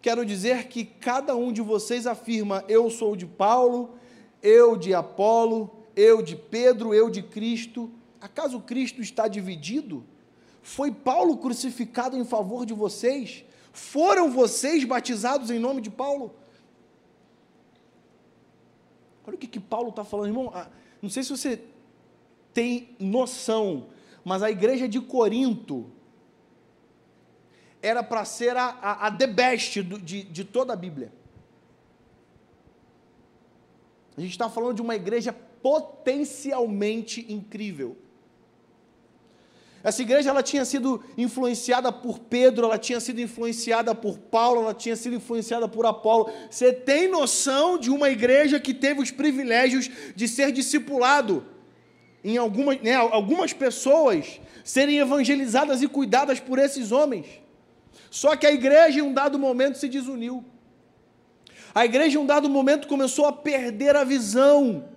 quero 0.00 0.26
dizer 0.26 0.66
que 0.66 0.84
cada 0.84 1.36
um 1.36 1.52
de 1.52 1.62
vocês 1.62 2.08
afirma: 2.08 2.64
eu 2.68 2.90
sou 2.90 3.14
de 3.14 3.24
Paulo, 3.24 3.94
eu 4.42 4.76
de 4.76 4.92
Apolo, 4.92 5.81
eu 5.96 6.22
de 6.22 6.36
Pedro, 6.36 6.94
eu 6.94 7.10
de 7.10 7.22
Cristo. 7.22 7.90
Acaso 8.20 8.60
Cristo 8.60 9.00
está 9.00 9.28
dividido? 9.28 10.04
Foi 10.62 10.92
Paulo 10.92 11.38
crucificado 11.38 12.16
em 12.16 12.24
favor 12.24 12.64
de 12.64 12.72
vocês? 12.72 13.44
Foram 13.72 14.30
vocês 14.30 14.84
batizados 14.84 15.50
em 15.50 15.58
nome 15.58 15.80
de 15.80 15.90
Paulo? 15.90 16.34
Olha 19.26 19.34
o 19.34 19.38
que, 19.38 19.46
que 19.46 19.60
Paulo 19.60 19.90
está 19.90 20.04
falando, 20.04 20.28
irmão. 20.28 20.50
Ah, 20.54 20.68
não 21.00 21.08
sei 21.08 21.22
se 21.22 21.30
você 21.30 21.62
tem 22.52 22.94
noção, 22.98 23.88
mas 24.24 24.42
a 24.42 24.50
igreja 24.50 24.88
de 24.88 25.00
Corinto 25.00 25.90
era 27.80 28.02
para 28.02 28.24
ser 28.24 28.56
a, 28.56 28.66
a, 28.66 29.06
a, 29.06 29.10
the 29.10 29.26
best 29.26 29.82
do, 29.82 29.98
de, 29.98 30.22
de 30.22 30.44
toda 30.44 30.72
a 30.72 30.76
Bíblia. 30.76 31.12
A 34.16 34.20
gente 34.20 34.30
está 34.30 34.48
falando 34.48 34.76
de 34.76 34.82
uma 34.82 34.94
igreja 34.94 35.34
potencialmente 35.62 37.24
incrível. 37.32 37.96
Essa 39.84 40.02
igreja 40.02 40.30
ela 40.30 40.42
tinha 40.42 40.64
sido 40.64 41.02
influenciada 41.18 41.90
por 41.90 42.20
Pedro, 42.20 42.66
ela 42.66 42.78
tinha 42.78 43.00
sido 43.00 43.20
influenciada 43.20 43.94
por 43.94 44.16
Paulo, 44.16 44.62
ela 44.62 44.74
tinha 44.74 44.94
sido 44.94 45.16
influenciada 45.16 45.66
por 45.66 45.84
Apolo. 45.84 46.30
Você 46.48 46.72
tem 46.72 47.08
noção 47.08 47.76
de 47.76 47.90
uma 47.90 48.08
igreja 48.08 48.60
que 48.60 48.72
teve 48.72 49.00
os 49.00 49.10
privilégios 49.10 49.90
de 50.14 50.28
ser 50.28 50.52
discipulado 50.52 51.44
em 52.22 52.36
algumas, 52.36 52.80
né, 52.80 52.94
algumas 52.94 53.52
pessoas 53.52 54.40
serem 54.62 54.98
evangelizadas 54.98 55.82
e 55.82 55.88
cuidadas 55.88 56.38
por 56.38 56.60
esses 56.60 56.92
homens. 56.92 57.26
Só 58.08 58.36
que 58.36 58.46
a 58.46 58.52
igreja, 58.52 59.00
em 59.00 59.02
um 59.02 59.12
dado 59.12 59.36
momento, 59.36 59.78
se 59.78 59.88
desuniu. 59.88 60.44
A 61.74 61.84
igreja, 61.84 62.18
em 62.18 62.20
um 62.20 62.26
dado 62.26 62.48
momento, 62.48 62.86
começou 62.86 63.26
a 63.26 63.32
perder 63.32 63.96
a 63.96 64.04
visão. 64.04 64.91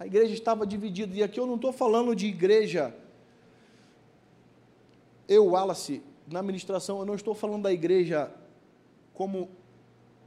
A 0.00 0.06
igreja 0.06 0.32
estava 0.32 0.66
dividida. 0.66 1.14
E 1.14 1.22
aqui 1.22 1.38
eu 1.38 1.46
não 1.46 1.56
estou 1.56 1.74
falando 1.74 2.16
de 2.16 2.26
igreja. 2.26 2.96
Eu, 5.28 5.48
Wallace, 5.48 6.02
na 6.26 6.40
administração, 6.40 7.00
eu 7.00 7.04
não 7.04 7.14
estou 7.14 7.34
falando 7.34 7.64
da 7.64 7.72
igreja 7.72 8.32
como 9.12 9.50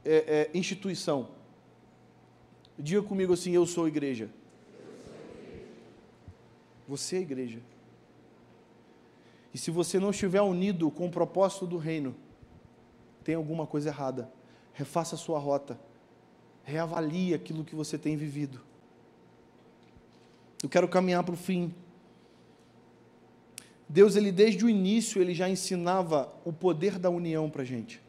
é, 0.04 0.50
é, 0.54 0.56
instituição. 0.56 1.28
Diga 2.78 3.02
comigo 3.02 3.32
assim: 3.32 3.50
eu 3.50 3.66
sou 3.66 3.88
igreja. 3.88 4.30
Você 6.86 7.16
é 7.16 7.20
igreja. 7.20 7.60
E 9.52 9.58
se 9.58 9.72
você 9.72 9.98
não 9.98 10.10
estiver 10.10 10.42
unido 10.42 10.88
com 10.88 11.06
o 11.06 11.10
propósito 11.10 11.66
do 11.66 11.78
reino, 11.78 12.14
tem 13.24 13.34
alguma 13.34 13.66
coisa 13.66 13.88
errada. 13.88 14.30
Refaça 14.72 15.16
a 15.16 15.18
sua 15.18 15.40
rota. 15.40 15.76
Reavalie 16.62 17.34
aquilo 17.34 17.64
que 17.64 17.74
você 17.74 17.98
tem 17.98 18.16
vivido. 18.16 18.60
Eu 20.64 20.68
quero 20.70 20.88
caminhar 20.88 21.22
para 21.22 21.34
o 21.34 21.36
fim. 21.36 21.74
Deus, 23.86 24.16
ele 24.16 24.32
desde 24.32 24.64
o 24.64 24.68
início, 24.70 25.20
ele 25.20 25.34
já 25.34 25.46
ensinava 25.46 26.32
o 26.42 26.54
poder 26.54 26.98
da 26.98 27.10
união 27.10 27.50
para 27.50 27.60
a 27.60 27.64
gente. 27.66 28.00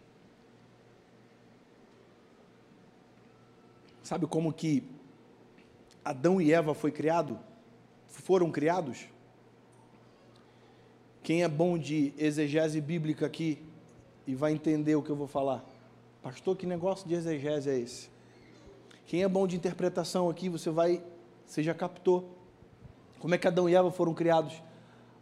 Sabe 4.01 4.25
como 4.25 4.53
que 4.53 4.85
Adão 6.01 6.39
e 6.39 6.53
Eva 6.53 6.73
foi 6.73 6.93
criado? 6.93 7.37
Foram 8.07 8.49
criados? 8.49 9.05
Quem 11.23 11.43
é 11.43 11.49
bom 11.49 11.77
de 11.77 12.13
exegese 12.17 12.79
bíblica 12.79 13.25
aqui 13.25 13.61
e 14.25 14.33
vai 14.33 14.53
entender 14.53 14.95
o 14.95 15.03
que 15.03 15.09
eu 15.09 15.15
vou 15.17 15.27
falar? 15.27 15.61
Pastor, 16.23 16.55
que 16.55 16.65
negócio 16.65 17.05
de 17.05 17.15
exegese 17.15 17.69
é 17.69 17.77
esse? 17.77 18.09
Quem 19.07 19.23
é 19.23 19.27
bom 19.27 19.45
de 19.45 19.57
interpretação 19.57 20.29
aqui, 20.29 20.47
você 20.47 20.69
vai, 20.69 21.03
você 21.45 21.61
já 21.61 21.73
captou. 21.73 22.44
Como 23.19 23.33
é 23.33 23.37
que 23.37 23.47
Adão 23.47 23.69
e 23.69 23.75
Eva 23.75 23.91
foram 23.91 24.13
criados? 24.13 24.61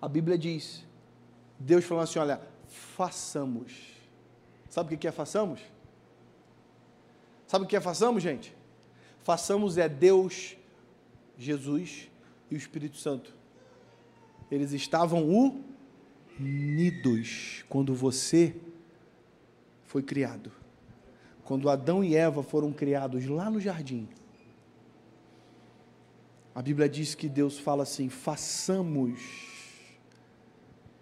A 0.01 0.07
Bíblia 0.07 0.37
diz, 0.37 0.83
Deus 1.59 1.85
falou 1.85 2.03
assim, 2.03 2.19
olha, 2.19 2.41
façamos. 2.67 3.93
Sabe 4.69 4.95
o 4.95 4.97
que 4.97 5.07
é 5.07 5.11
façamos? 5.11 5.61
Sabe 7.47 7.65
o 7.65 7.67
que 7.67 7.75
é 7.75 7.81
façamos, 7.81 8.23
gente? 8.23 8.55
Façamos 9.21 9.77
é 9.77 9.87
Deus, 9.87 10.57
Jesus 11.37 12.09
e 12.49 12.55
o 12.55 12.57
Espírito 12.57 12.97
Santo. 12.97 13.33
Eles 14.51 14.73
estavam 14.73 15.27
unidos 16.39 17.63
quando 17.69 17.95
você 17.95 18.55
foi 19.83 20.03
criado. 20.03 20.51
Quando 21.43 21.69
Adão 21.69 22.03
e 22.03 22.15
Eva 22.15 22.41
foram 22.41 22.73
criados 22.73 23.25
lá 23.27 23.49
no 23.49 23.59
jardim. 23.59 24.09
A 26.55 26.61
Bíblia 26.61 26.87
diz 26.87 27.15
que 27.15 27.27
Deus 27.27 27.57
fala 27.57 27.83
assim: 27.83 28.09
façamos. 28.09 29.19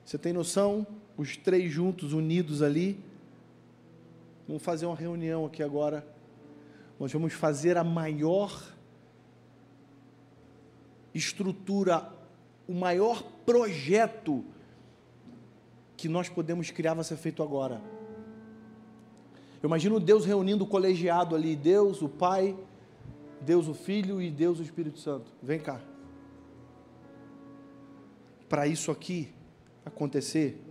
Você 0.06 0.18
tem 0.18 0.32
noção? 0.34 0.86
Os 1.18 1.36
três 1.36 1.72
juntos, 1.72 2.14
unidos 2.14 2.62
ali. 2.62 3.00
Vamos 4.48 4.64
fazer 4.64 4.86
uma 4.86 4.96
reunião 4.96 5.46
aqui 5.46 5.62
agora. 5.62 6.06
Nós 7.00 7.12
vamos 7.12 7.34
fazer 7.34 7.78
a 7.78 7.84
maior 7.84 8.62
estrutura, 11.14 12.10
o 12.68 12.74
maior 12.74 13.24
projeto 13.46 14.46
que 15.98 16.08
nós 16.08 16.30
podemos 16.30 16.72
criar 16.72 16.94
vai 16.94 17.04
ser 17.04 17.18
feito 17.18 17.44
agora. 17.44 17.82
Eu 19.62 19.68
imagino 19.68 20.00
Deus 20.00 20.26
reunindo 20.26 20.64
o 20.64 20.68
colegiado 20.68 21.36
ali, 21.36 21.56
Deus, 21.56 22.02
o 22.02 22.10
Pai, 22.10 22.58
Deus 23.41 23.67
o 23.67 23.73
Filho 23.73 24.21
e 24.21 24.30
Deus 24.30 24.60
o 24.60 24.63
Espírito 24.63 24.99
Santo. 24.99 25.32
Vem 25.41 25.60
cá. 25.60 25.82
Para 28.47 28.67
isso 28.67 28.91
aqui 28.91 29.30
acontecer, 29.86 30.62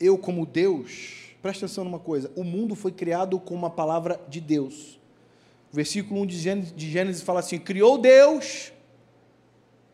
eu 0.00 0.16
como 0.16 0.46
Deus, 0.46 1.34
presta 1.42 1.66
atenção 1.66 1.84
numa 1.84 1.98
coisa, 1.98 2.32
o 2.34 2.42
mundo 2.42 2.74
foi 2.74 2.92
criado 2.92 3.38
com 3.38 3.54
uma 3.54 3.70
palavra 3.70 4.20
de 4.28 4.40
Deus. 4.40 4.98
O 5.72 5.76
versículo 5.76 6.20
1 6.22 6.26
de 6.26 6.38
Gênesis, 6.38 6.72
de 6.74 6.90
Gênesis 6.90 7.22
fala 7.22 7.40
assim: 7.40 7.58
criou 7.58 7.98
Deus, 7.98 8.72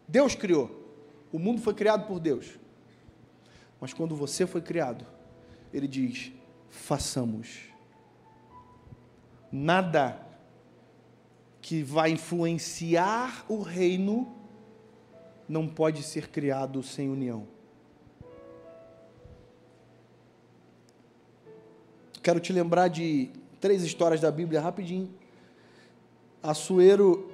Deus 0.07 0.35
criou. 0.35 0.81
O 1.33 1.39
mundo 1.39 1.61
foi 1.61 1.75
criado 1.75 2.07
por 2.07 2.21
Deus. 2.21 2.59
Mas 3.81 3.93
quando 3.93 4.15
você 4.15 4.47
foi 4.47 4.61
criado, 4.61 5.05
ele 5.73 5.89
diz: 5.89 6.31
façamos. 6.69 7.63
Nada 9.51 10.32
que 11.63 11.81
vai 11.81 12.11
influenciar 12.11 13.47
o 13.49 13.63
reino 13.63 14.35
não 15.49 15.69
pode 15.69 16.03
ser 16.03 16.29
criado 16.29 16.83
sem 16.83 17.09
união. 17.09 17.47
Quero 22.21 22.41
te 22.41 22.53
lembrar 22.53 22.89
de 22.89 23.31
três 23.61 23.85
histórias 23.85 24.21
da 24.21 24.31
Bíblia 24.31 24.61
rapidinho. 24.61 25.09
Assuero, 26.43 27.31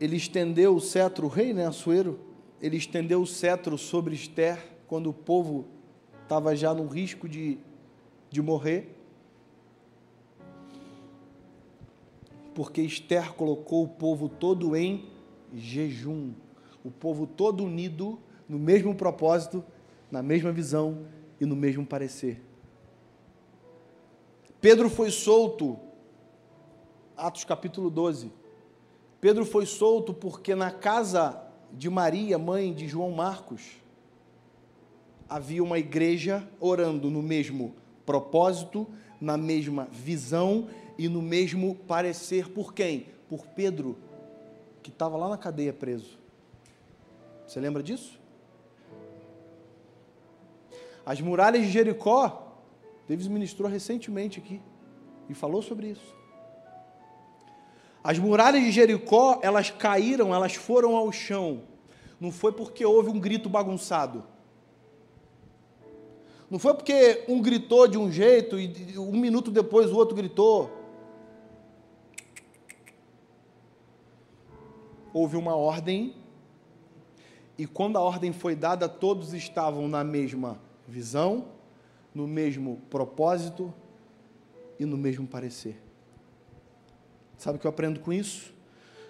ele 0.00 0.16
estendeu 0.16 0.74
o 0.74 0.80
cetro, 0.80 1.26
o 1.26 1.28
rei, 1.28 1.52
né, 1.52 1.66
Assuero, 1.66 2.18
ele 2.60 2.76
estendeu 2.76 3.22
o 3.22 3.26
cetro 3.26 3.78
sobre 3.78 4.14
Esther 4.14 4.58
quando 4.88 5.10
o 5.10 5.14
povo 5.14 5.66
estava 6.22 6.56
já 6.56 6.74
no 6.74 6.86
risco 6.88 7.28
de, 7.28 7.58
de 8.28 8.42
morrer. 8.42 8.95
Porque 12.56 12.80
Esther 12.80 13.34
colocou 13.34 13.84
o 13.84 13.88
povo 13.88 14.30
todo 14.30 14.74
em 14.74 15.04
jejum, 15.52 16.32
o 16.82 16.90
povo 16.90 17.26
todo 17.26 17.62
unido 17.62 18.18
no 18.48 18.58
mesmo 18.58 18.94
propósito, 18.94 19.62
na 20.10 20.22
mesma 20.22 20.50
visão 20.50 21.06
e 21.38 21.44
no 21.44 21.54
mesmo 21.54 21.84
parecer. 21.84 22.42
Pedro 24.58 24.88
foi 24.88 25.10
solto 25.10 25.78
Atos 27.14 27.44
capítulo 27.44 27.90
12. 27.90 28.32
Pedro 29.20 29.44
foi 29.44 29.66
solto 29.66 30.14
porque 30.14 30.54
na 30.54 30.70
casa 30.70 31.38
de 31.70 31.90
Maria, 31.90 32.38
mãe 32.38 32.72
de 32.72 32.88
João 32.88 33.10
Marcos, 33.10 33.60
havia 35.28 35.62
uma 35.62 35.78
igreja 35.78 36.48
orando 36.58 37.10
no 37.10 37.22
mesmo 37.22 37.74
propósito, 38.06 38.86
na 39.20 39.36
mesma 39.36 39.88
visão 39.92 40.68
e 40.98 41.08
no 41.08 41.22
mesmo 41.22 41.74
parecer. 41.74 42.48
Por 42.48 42.72
quem? 42.72 43.06
Por 43.28 43.46
Pedro, 43.48 43.96
que 44.82 44.90
estava 44.90 45.16
lá 45.16 45.28
na 45.28 45.38
cadeia 45.38 45.72
preso. 45.72 46.18
Você 47.46 47.60
lembra 47.60 47.82
disso? 47.82 48.18
As 51.04 51.20
muralhas 51.20 51.62
de 51.62 51.70
Jericó, 51.70 52.58
Davis 53.08 53.28
ministrou 53.28 53.70
recentemente 53.70 54.40
aqui 54.40 54.60
e 55.28 55.34
falou 55.34 55.62
sobre 55.62 55.88
isso. 55.88 56.14
As 58.02 58.18
muralhas 58.18 58.62
de 58.62 58.70
Jericó, 58.70 59.38
elas 59.42 59.70
caíram, 59.70 60.34
elas 60.34 60.54
foram 60.54 60.96
ao 60.96 61.10
chão. 61.10 61.62
Não 62.20 62.30
foi 62.30 62.52
porque 62.52 62.84
houve 62.84 63.10
um 63.10 63.18
grito 63.18 63.48
bagunçado. 63.48 64.24
Não 66.48 66.58
foi 66.58 66.74
porque 66.74 67.24
um 67.28 67.42
gritou 67.42 67.88
de 67.88 67.98
um 67.98 68.10
jeito 68.10 68.58
e 68.58 68.96
um 68.98 69.12
minuto 69.12 69.50
depois 69.50 69.90
o 69.90 69.96
outro 69.96 70.14
gritou. 70.14 70.70
Houve 75.18 75.34
uma 75.38 75.56
ordem, 75.56 76.14
e 77.56 77.66
quando 77.66 77.96
a 77.96 78.02
ordem 78.02 78.34
foi 78.34 78.54
dada, 78.54 78.86
todos 78.86 79.32
estavam 79.32 79.88
na 79.88 80.04
mesma 80.04 80.60
visão, 80.86 81.46
no 82.14 82.28
mesmo 82.28 82.82
propósito 82.90 83.72
e 84.78 84.84
no 84.84 84.98
mesmo 84.98 85.26
parecer. 85.26 85.82
Sabe 87.38 87.56
o 87.56 87.58
que 87.58 87.66
eu 87.66 87.70
aprendo 87.70 87.98
com 88.00 88.12
isso? 88.12 88.52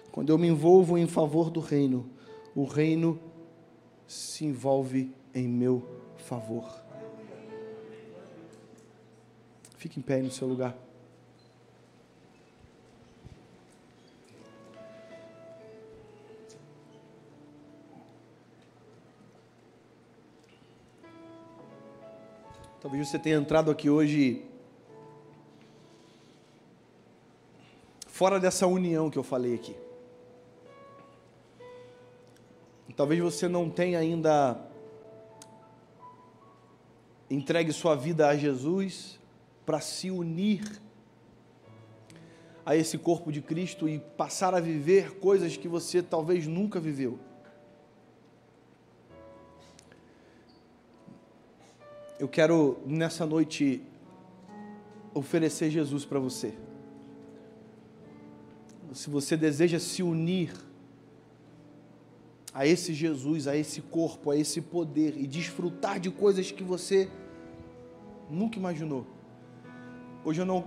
Quando 0.09 0.29
eu 0.29 0.37
me 0.37 0.47
envolvo 0.47 0.97
em 0.97 1.07
favor 1.07 1.49
do 1.49 1.59
reino, 1.59 2.09
o 2.55 2.63
reino 2.63 3.19
se 4.07 4.45
envolve 4.45 5.13
em 5.35 5.45
meu 5.45 5.85
favor. 6.15 6.73
Fique 9.75 9.99
em 9.99 10.01
pé 10.01 10.21
no 10.21 10.31
seu 10.31 10.47
lugar. 10.47 10.86
Talvez 22.81 23.07
você 23.07 23.17
tenha 23.17 23.37
entrado 23.37 23.71
aqui 23.71 23.89
hoje 23.89 24.45
fora 28.07 28.39
dessa 28.39 28.67
união 28.67 29.09
que 29.09 29.17
eu 29.17 29.23
falei 29.23 29.55
aqui. 29.55 29.75
Talvez 32.97 33.21
você 33.21 33.47
não 33.47 33.69
tenha 33.69 33.99
ainda 33.99 34.59
entregue 37.29 37.71
sua 37.71 37.95
vida 37.95 38.27
a 38.27 38.35
Jesus 38.35 39.19
para 39.63 39.79
se 39.79 40.09
unir 40.09 40.81
a 42.65 42.75
esse 42.75 42.97
corpo 42.97 43.31
de 43.31 43.39
Cristo 43.39 43.87
e 43.87 43.99
passar 43.99 44.55
a 44.55 44.59
viver 44.59 45.19
coisas 45.19 45.55
que 45.55 45.67
você 45.67 46.01
talvez 46.01 46.47
nunca 46.47 46.79
viveu. 46.79 47.19
Eu 52.19 52.27
quero 52.27 52.77
nessa 52.85 53.25
noite 53.25 53.81
oferecer 55.13 55.69
Jesus 55.69 56.05
para 56.05 56.19
você 56.19 56.53
se 58.93 59.09
você 59.09 59.35
deseja 59.37 59.79
se 59.79 60.01
unir 60.01 60.51
a 62.53 62.65
esse 62.65 62.93
Jesus, 62.93 63.47
a 63.47 63.55
esse 63.55 63.81
corpo, 63.81 64.31
a 64.31 64.37
esse 64.37 64.61
poder 64.61 65.15
e 65.17 65.27
desfrutar 65.27 65.99
de 65.99 66.09
coisas 66.09 66.51
que 66.51 66.63
você 66.63 67.09
nunca 68.29 68.57
imaginou. 68.57 69.05
Hoje 70.25 70.41
eu 70.41 70.45
não, 70.45 70.65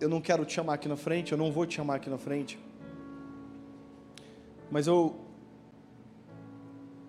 eu 0.00 0.08
não 0.08 0.20
quero 0.20 0.44
te 0.44 0.54
chamar 0.54 0.74
aqui 0.74 0.88
na 0.88 0.96
frente, 0.96 1.32
eu 1.32 1.38
não 1.38 1.52
vou 1.52 1.66
te 1.66 1.74
chamar 1.74 1.96
aqui 1.96 2.08
na 2.08 2.18
frente, 2.18 2.58
mas 4.70 4.86
eu 4.86 5.14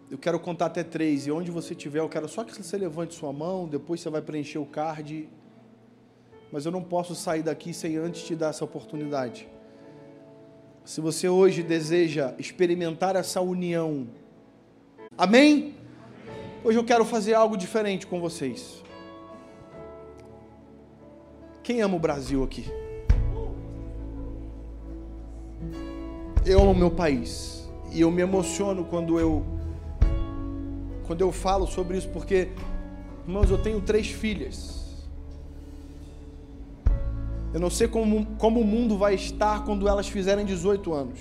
eu 0.10 0.18
quero 0.18 0.40
contar 0.40 0.68
até 0.68 0.84
três 0.84 1.28
e 1.28 1.32
onde 1.32 1.52
você 1.52 1.74
estiver, 1.74 2.00
eu 2.00 2.08
quero 2.08 2.30
só 2.30 2.44
que 2.44 2.56
você 2.56 2.78
levante 2.78 3.14
sua 3.14 3.34
mão, 3.34 3.68
depois 3.68 4.00
você 4.00 4.10
vai 4.10 4.22
preencher 4.22 4.58
o 4.58 4.66
card, 4.66 5.28
mas 6.52 6.66
eu 6.66 6.72
não 6.72 6.82
posso 6.82 7.14
sair 7.14 7.44
daqui 7.44 7.74
sem 7.74 7.98
antes 7.98 8.24
te 8.24 8.34
dar 8.34 8.50
essa 8.50 8.64
oportunidade. 8.64 9.50
Se 10.86 11.02
você 11.02 11.28
hoje 11.28 11.62
deseja 11.62 12.34
experimentar 12.40 13.18
essa 13.18 13.42
união, 13.42 14.08
amém? 15.18 15.76
Hoje 16.64 16.80
eu 16.80 16.86
quero 16.86 17.04
fazer 17.04 17.34
algo 17.34 17.58
diferente 17.58 18.08
com 18.08 18.22
vocês. 18.22 18.82
Quem 21.62 21.82
ama 21.82 21.98
o 21.98 22.00
Brasil 22.00 22.46
aqui? 22.46 22.66
Eu 26.46 26.62
amo 26.62 26.74
meu 26.74 26.90
país 26.90 27.70
e 27.92 28.00
eu 28.00 28.10
me 28.10 28.22
emociono 28.22 28.86
quando 28.86 29.20
eu 29.20 29.57
quando 31.08 31.22
eu 31.22 31.32
falo 31.32 31.66
sobre 31.66 31.98
isso 31.98 32.10
porque 32.10 32.50
irmãos, 33.26 33.50
eu 33.50 33.58
tenho 33.58 33.82
três 33.82 34.08
filhas. 34.08 34.86
Eu 37.54 37.60
não 37.60 37.70
sei 37.70 37.88
como, 37.88 38.26
como 38.38 38.60
o 38.60 38.66
mundo 38.66 38.98
vai 38.98 39.16
estar 39.16 39.64
quando 39.66 39.88
elas 39.88 40.08
fizerem 40.08 40.46
18 40.46 40.94
anos. 40.94 41.20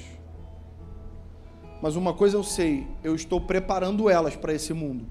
Mas 1.81 1.95
uma 1.95 2.13
coisa 2.13 2.37
eu 2.37 2.43
sei, 2.43 2.87
eu 3.03 3.15
estou 3.15 3.41
preparando 3.41 4.11
elas 4.11 4.35
para 4.37 4.53
esse 4.53 4.73
mundo. 4.73 5.07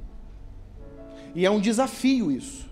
E 1.34 1.46
é 1.46 1.50
um 1.50 1.60
desafio 1.60 2.32
isso. 2.32 2.70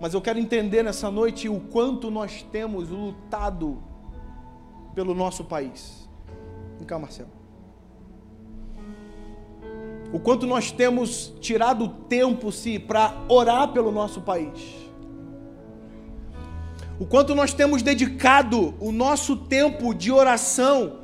Mas 0.00 0.14
eu 0.14 0.20
quero 0.20 0.38
entender 0.38 0.82
nessa 0.82 1.10
noite 1.10 1.48
o 1.48 1.60
quanto 1.60 2.10
nós 2.10 2.42
temos 2.52 2.88
lutado 2.88 3.82
pelo 4.94 5.14
nosso 5.14 5.44
país. 5.44 6.08
Vem 6.78 6.86
cá, 6.86 6.98
Marcelo. 6.98 7.45
O 10.12 10.18
quanto 10.18 10.46
nós 10.46 10.70
temos 10.70 11.32
tirado 11.40 11.88
tempo, 12.08 12.52
se 12.52 12.78
para 12.78 13.12
orar 13.28 13.68
pelo 13.68 13.90
nosso 13.90 14.20
país 14.20 14.86
o 16.98 17.04
quanto 17.04 17.34
nós 17.34 17.52
temos 17.52 17.82
dedicado 17.82 18.74
o 18.80 18.90
nosso 18.90 19.36
tempo 19.36 19.94
de 19.94 20.10
oração 20.10 21.00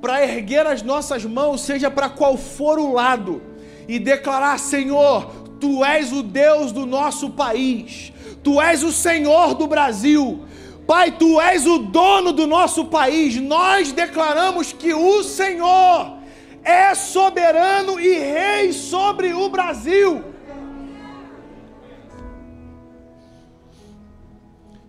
para 0.00 0.24
erguer 0.24 0.66
as 0.66 0.82
nossas 0.82 1.26
mãos, 1.26 1.60
seja 1.60 1.90
para 1.90 2.08
qual 2.08 2.38
for 2.38 2.78
o 2.78 2.94
lado, 2.94 3.42
e 3.86 3.98
declarar: 3.98 4.58
Senhor, 4.58 5.26
Tu 5.60 5.84
és 5.84 6.10
o 6.10 6.22
Deus 6.22 6.72
do 6.72 6.86
nosso 6.86 7.30
país, 7.30 8.12
Tu 8.42 8.60
és 8.62 8.82
o 8.82 8.90
Senhor 8.90 9.54
do 9.54 9.66
Brasil. 9.66 10.44
Pai, 10.86 11.12
Tu 11.12 11.38
és 11.38 11.66
o 11.66 11.78
dono 11.78 12.32
do 12.32 12.46
nosso 12.46 12.86
país. 12.86 13.36
Nós 13.36 13.92
declaramos 13.92 14.72
que 14.72 14.94
o 14.94 15.22
Senhor 15.22 16.14
é 16.62 16.94
soberano 16.94 17.98
e 18.00 18.18
rei 18.18 18.72
sobre 18.72 19.32
o 19.32 19.48
Brasil. 19.48 20.22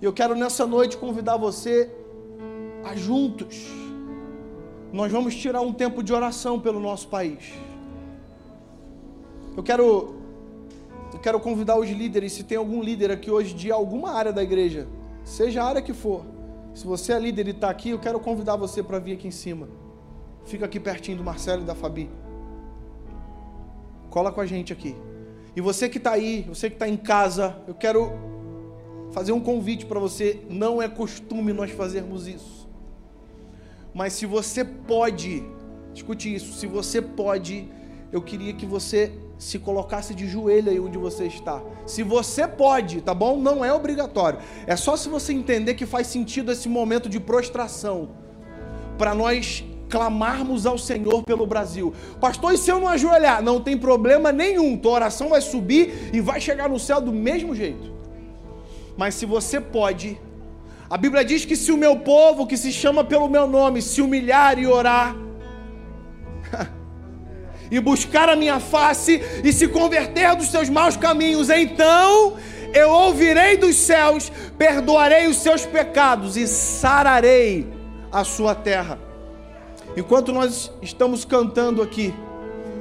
E 0.01 0.05
eu 0.05 0.11
quero 0.11 0.35
nessa 0.35 0.65
noite 0.65 0.97
convidar 0.97 1.37
você 1.37 1.91
a 2.83 2.95
juntos. 2.95 3.67
Nós 4.91 5.11
vamos 5.11 5.35
tirar 5.35 5.61
um 5.61 5.71
tempo 5.71 6.03
de 6.03 6.11
oração 6.11 6.59
pelo 6.59 6.79
nosso 6.79 7.07
país. 7.07 7.53
Eu 9.55 9.63
quero 9.63 10.15
eu 11.13 11.19
quero 11.19 11.39
convidar 11.39 11.77
os 11.77 11.89
líderes, 11.89 12.31
se 12.31 12.43
tem 12.43 12.57
algum 12.57 12.81
líder 12.81 13.11
aqui 13.11 13.29
hoje 13.29 13.53
de 13.53 13.69
alguma 13.69 14.11
área 14.11 14.31
da 14.31 14.41
igreja, 14.41 14.87
seja 15.25 15.61
a 15.61 15.67
área 15.67 15.81
que 15.81 15.93
for. 15.93 16.23
Se 16.73 16.87
você 16.87 17.11
é 17.11 17.19
líder 17.19 17.47
e 17.47 17.51
está 17.51 17.69
aqui, 17.69 17.89
eu 17.89 17.99
quero 17.99 18.19
convidar 18.19 18.55
você 18.55 18.81
para 18.81 18.97
vir 18.97 19.13
aqui 19.13 19.27
em 19.27 19.31
cima. 19.31 19.67
Fica 20.45 20.65
aqui 20.65 20.79
pertinho 20.79 21.17
do 21.17 21.23
Marcelo 21.23 21.63
e 21.63 21.65
da 21.65 21.75
Fabi. 21.75 22.09
Cola 24.09 24.31
com 24.31 24.41
a 24.41 24.45
gente 24.45 24.73
aqui. 24.73 24.95
E 25.55 25.61
você 25.61 25.89
que 25.89 25.97
está 25.97 26.11
aí, 26.11 26.45
você 26.47 26.69
que 26.69 26.75
está 26.75 26.87
em 26.87 26.97
casa, 26.97 27.57
eu 27.67 27.73
quero 27.73 28.11
fazer 29.11 29.31
um 29.31 29.39
convite 29.39 29.85
para 29.85 29.99
você. 29.99 30.41
Não 30.49 30.81
é 30.81 30.87
costume 30.87 31.53
nós 31.53 31.71
fazermos 31.71 32.27
isso. 32.27 32.69
Mas 33.93 34.13
se 34.13 34.25
você 34.25 34.63
pode, 34.63 35.43
escute 35.93 36.33
isso, 36.33 36.53
se 36.53 36.67
você 36.67 37.01
pode, 37.01 37.67
eu 38.11 38.21
queria 38.21 38.53
que 38.53 38.65
você 38.65 39.11
se 39.37 39.57
colocasse 39.57 40.13
de 40.13 40.27
joelho 40.27 40.69
aí 40.69 40.79
onde 40.79 40.97
você 40.97 41.25
está. 41.25 41.61
Se 41.85 42.03
você 42.03 42.47
pode, 42.47 43.01
tá 43.01 43.13
bom? 43.13 43.37
Não 43.37 43.65
é 43.65 43.73
obrigatório. 43.73 44.39
É 44.67 44.75
só 44.75 44.95
se 44.95 45.09
você 45.09 45.33
entender 45.33 45.73
que 45.73 45.85
faz 45.85 46.07
sentido 46.07 46.51
esse 46.51 46.69
momento 46.69 47.09
de 47.09 47.19
prostração 47.19 48.09
para 48.97 49.15
nós 49.15 49.65
clamarmos 49.91 50.65
ao 50.65 50.77
Senhor 50.77 51.21
pelo 51.23 51.45
Brasil. 51.45 51.93
Pastor, 52.19 52.53
e 52.53 52.57
se 52.57 52.71
eu 52.71 52.79
não 52.79 52.87
ajoelhar? 52.87 53.43
Não 53.43 53.59
tem 53.59 53.77
problema 53.77 54.31
nenhum. 54.31 54.77
Tua 54.77 54.93
oração 54.93 55.29
vai 55.29 55.41
subir 55.41 56.09
e 56.13 56.19
vai 56.19 56.39
chegar 56.39 56.67
no 56.69 56.79
céu 56.79 56.99
do 57.01 57.13
mesmo 57.27 57.53
jeito. 57.53 57.91
Mas 58.97 59.15
se 59.15 59.25
você 59.25 59.59
pode, 59.59 60.17
A 60.91 60.97
Bíblia 60.97 61.23
diz 61.23 61.45
que 61.45 61.55
se 61.55 61.71
o 61.71 61.77
meu 61.77 61.99
povo, 61.99 62.45
que 62.45 62.57
se 62.57 62.69
chama 62.69 63.01
pelo 63.01 63.29
meu 63.29 63.47
nome, 63.47 63.81
se 63.81 64.01
humilhar 64.01 64.59
e 64.59 64.67
orar, 64.67 65.15
e 67.71 67.79
buscar 67.79 68.27
a 68.27 68.35
minha 68.35 68.59
face 68.59 69.21
e 69.41 69.53
se 69.53 69.69
converter 69.69 70.35
dos 70.35 70.49
seus 70.49 70.69
maus 70.69 70.97
caminhos, 70.97 71.49
então 71.49 72.35
eu 72.73 72.89
ouvirei 72.89 73.55
dos 73.55 73.77
céus, 73.77 74.29
perdoarei 74.57 75.27
os 75.27 75.37
seus 75.37 75.65
pecados 75.65 76.35
e 76.35 76.45
sararei 76.45 77.65
a 78.11 78.25
sua 78.25 78.53
terra. 78.53 79.10
Enquanto 79.95 80.31
nós 80.31 80.71
estamos 80.81 81.25
cantando 81.25 81.81
aqui, 81.81 82.13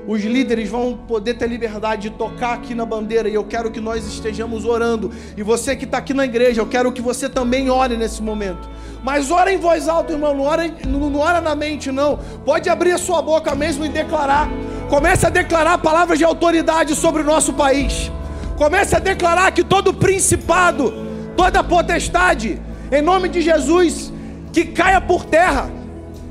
os 0.06 0.22
líderes 0.22 0.68
vão 0.68 0.96
poder 0.96 1.34
ter 1.34 1.48
liberdade 1.48 2.08
de 2.08 2.10
tocar 2.10 2.54
aqui 2.54 2.74
na 2.74 2.86
bandeira 2.86 3.28
e 3.28 3.34
eu 3.34 3.44
quero 3.44 3.70
que 3.70 3.80
nós 3.80 4.06
estejamos 4.06 4.64
orando. 4.64 5.10
E 5.36 5.42
você 5.42 5.74
que 5.76 5.84
está 5.84 5.98
aqui 5.98 6.14
na 6.14 6.24
igreja, 6.24 6.60
eu 6.60 6.66
quero 6.66 6.90
que 6.92 7.02
você 7.02 7.28
também 7.28 7.68
ore 7.68 7.96
nesse 7.96 8.22
momento. 8.22 8.68
Mas 9.02 9.30
ora 9.30 9.52
em 9.52 9.56
voz 9.56 9.88
alta, 9.88 10.12
irmão, 10.12 10.34
não 10.34 10.44
ora, 10.44 10.64
não, 10.86 11.16
ora 11.16 11.40
na 11.40 11.54
mente, 11.54 11.90
não. 11.90 12.18
Pode 12.44 12.68
abrir 12.68 12.92
a 12.92 12.98
sua 12.98 13.20
boca 13.20 13.54
mesmo 13.54 13.84
e 13.84 13.88
declarar. 13.88 14.48
Comece 14.88 15.26
a 15.26 15.30
declarar 15.30 15.78
palavras 15.78 16.18
de 16.18 16.24
autoridade 16.24 16.94
sobre 16.94 17.22
o 17.22 17.24
nosso 17.24 17.52
país. 17.52 18.10
Comece 18.56 18.96
a 18.96 18.98
declarar 18.98 19.52
que 19.52 19.64
todo 19.64 19.94
principado, 19.94 20.92
toda 21.36 21.62
potestade, 21.64 22.60
em 22.92 23.02
nome 23.02 23.28
de 23.28 23.40
Jesus, 23.40 24.12
que 24.52 24.64
caia 24.66 25.00
por 25.00 25.24
terra 25.24 25.79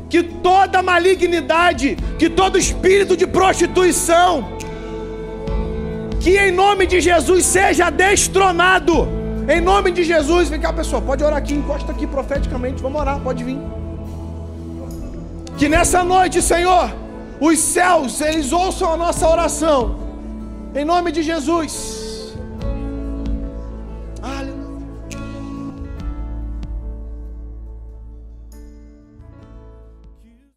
que 0.10 0.24
toda 0.24 0.82
malignidade, 0.82 1.95
que 2.18 2.30
todo 2.30 2.57
espírito 2.57 3.16
de 3.16 3.28
prostituição, 3.28 4.57
que 6.20 6.38
em 6.38 6.51
nome 6.51 6.88
de 6.88 6.99
Jesus 6.99 7.45
seja 7.45 7.89
destronado. 7.89 9.07
Em 9.47 9.62
nome 9.62 9.91
de 9.91 10.03
Jesus, 10.03 10.49
vem 10.49 10.60
cá, 10.60 10.72
pessoal, 10.74 11.01
pode 11.01 11.24
orar 11.24 11.39
aqui, 11.39 11.53
encosta 11.53 11.91
aqui 11.91 12.05
profeticamente, 12.05 12.82
vamos 12.82 12.99
orar, 12.99 13.20
pode 13.20 13.43
vir. 13.43 13.57
Que 15.57 15.68
nessa 15.68 16.03
noite, 16.03 16.41
Senhor, 16.41 16.93
os 17.39 17.57
céus, 17.60 18.22
eles 18.22 18.51
ouçam 18.51 18.93
a 18.93 18.97
nossa 18.97 19.28
oração. 19.28 19.99
Em 20.76 20.86
nome 20.86 21.12
de 21.12 21.24
Jesus. 21.24 22.34
Aleluia. 24.22 24.59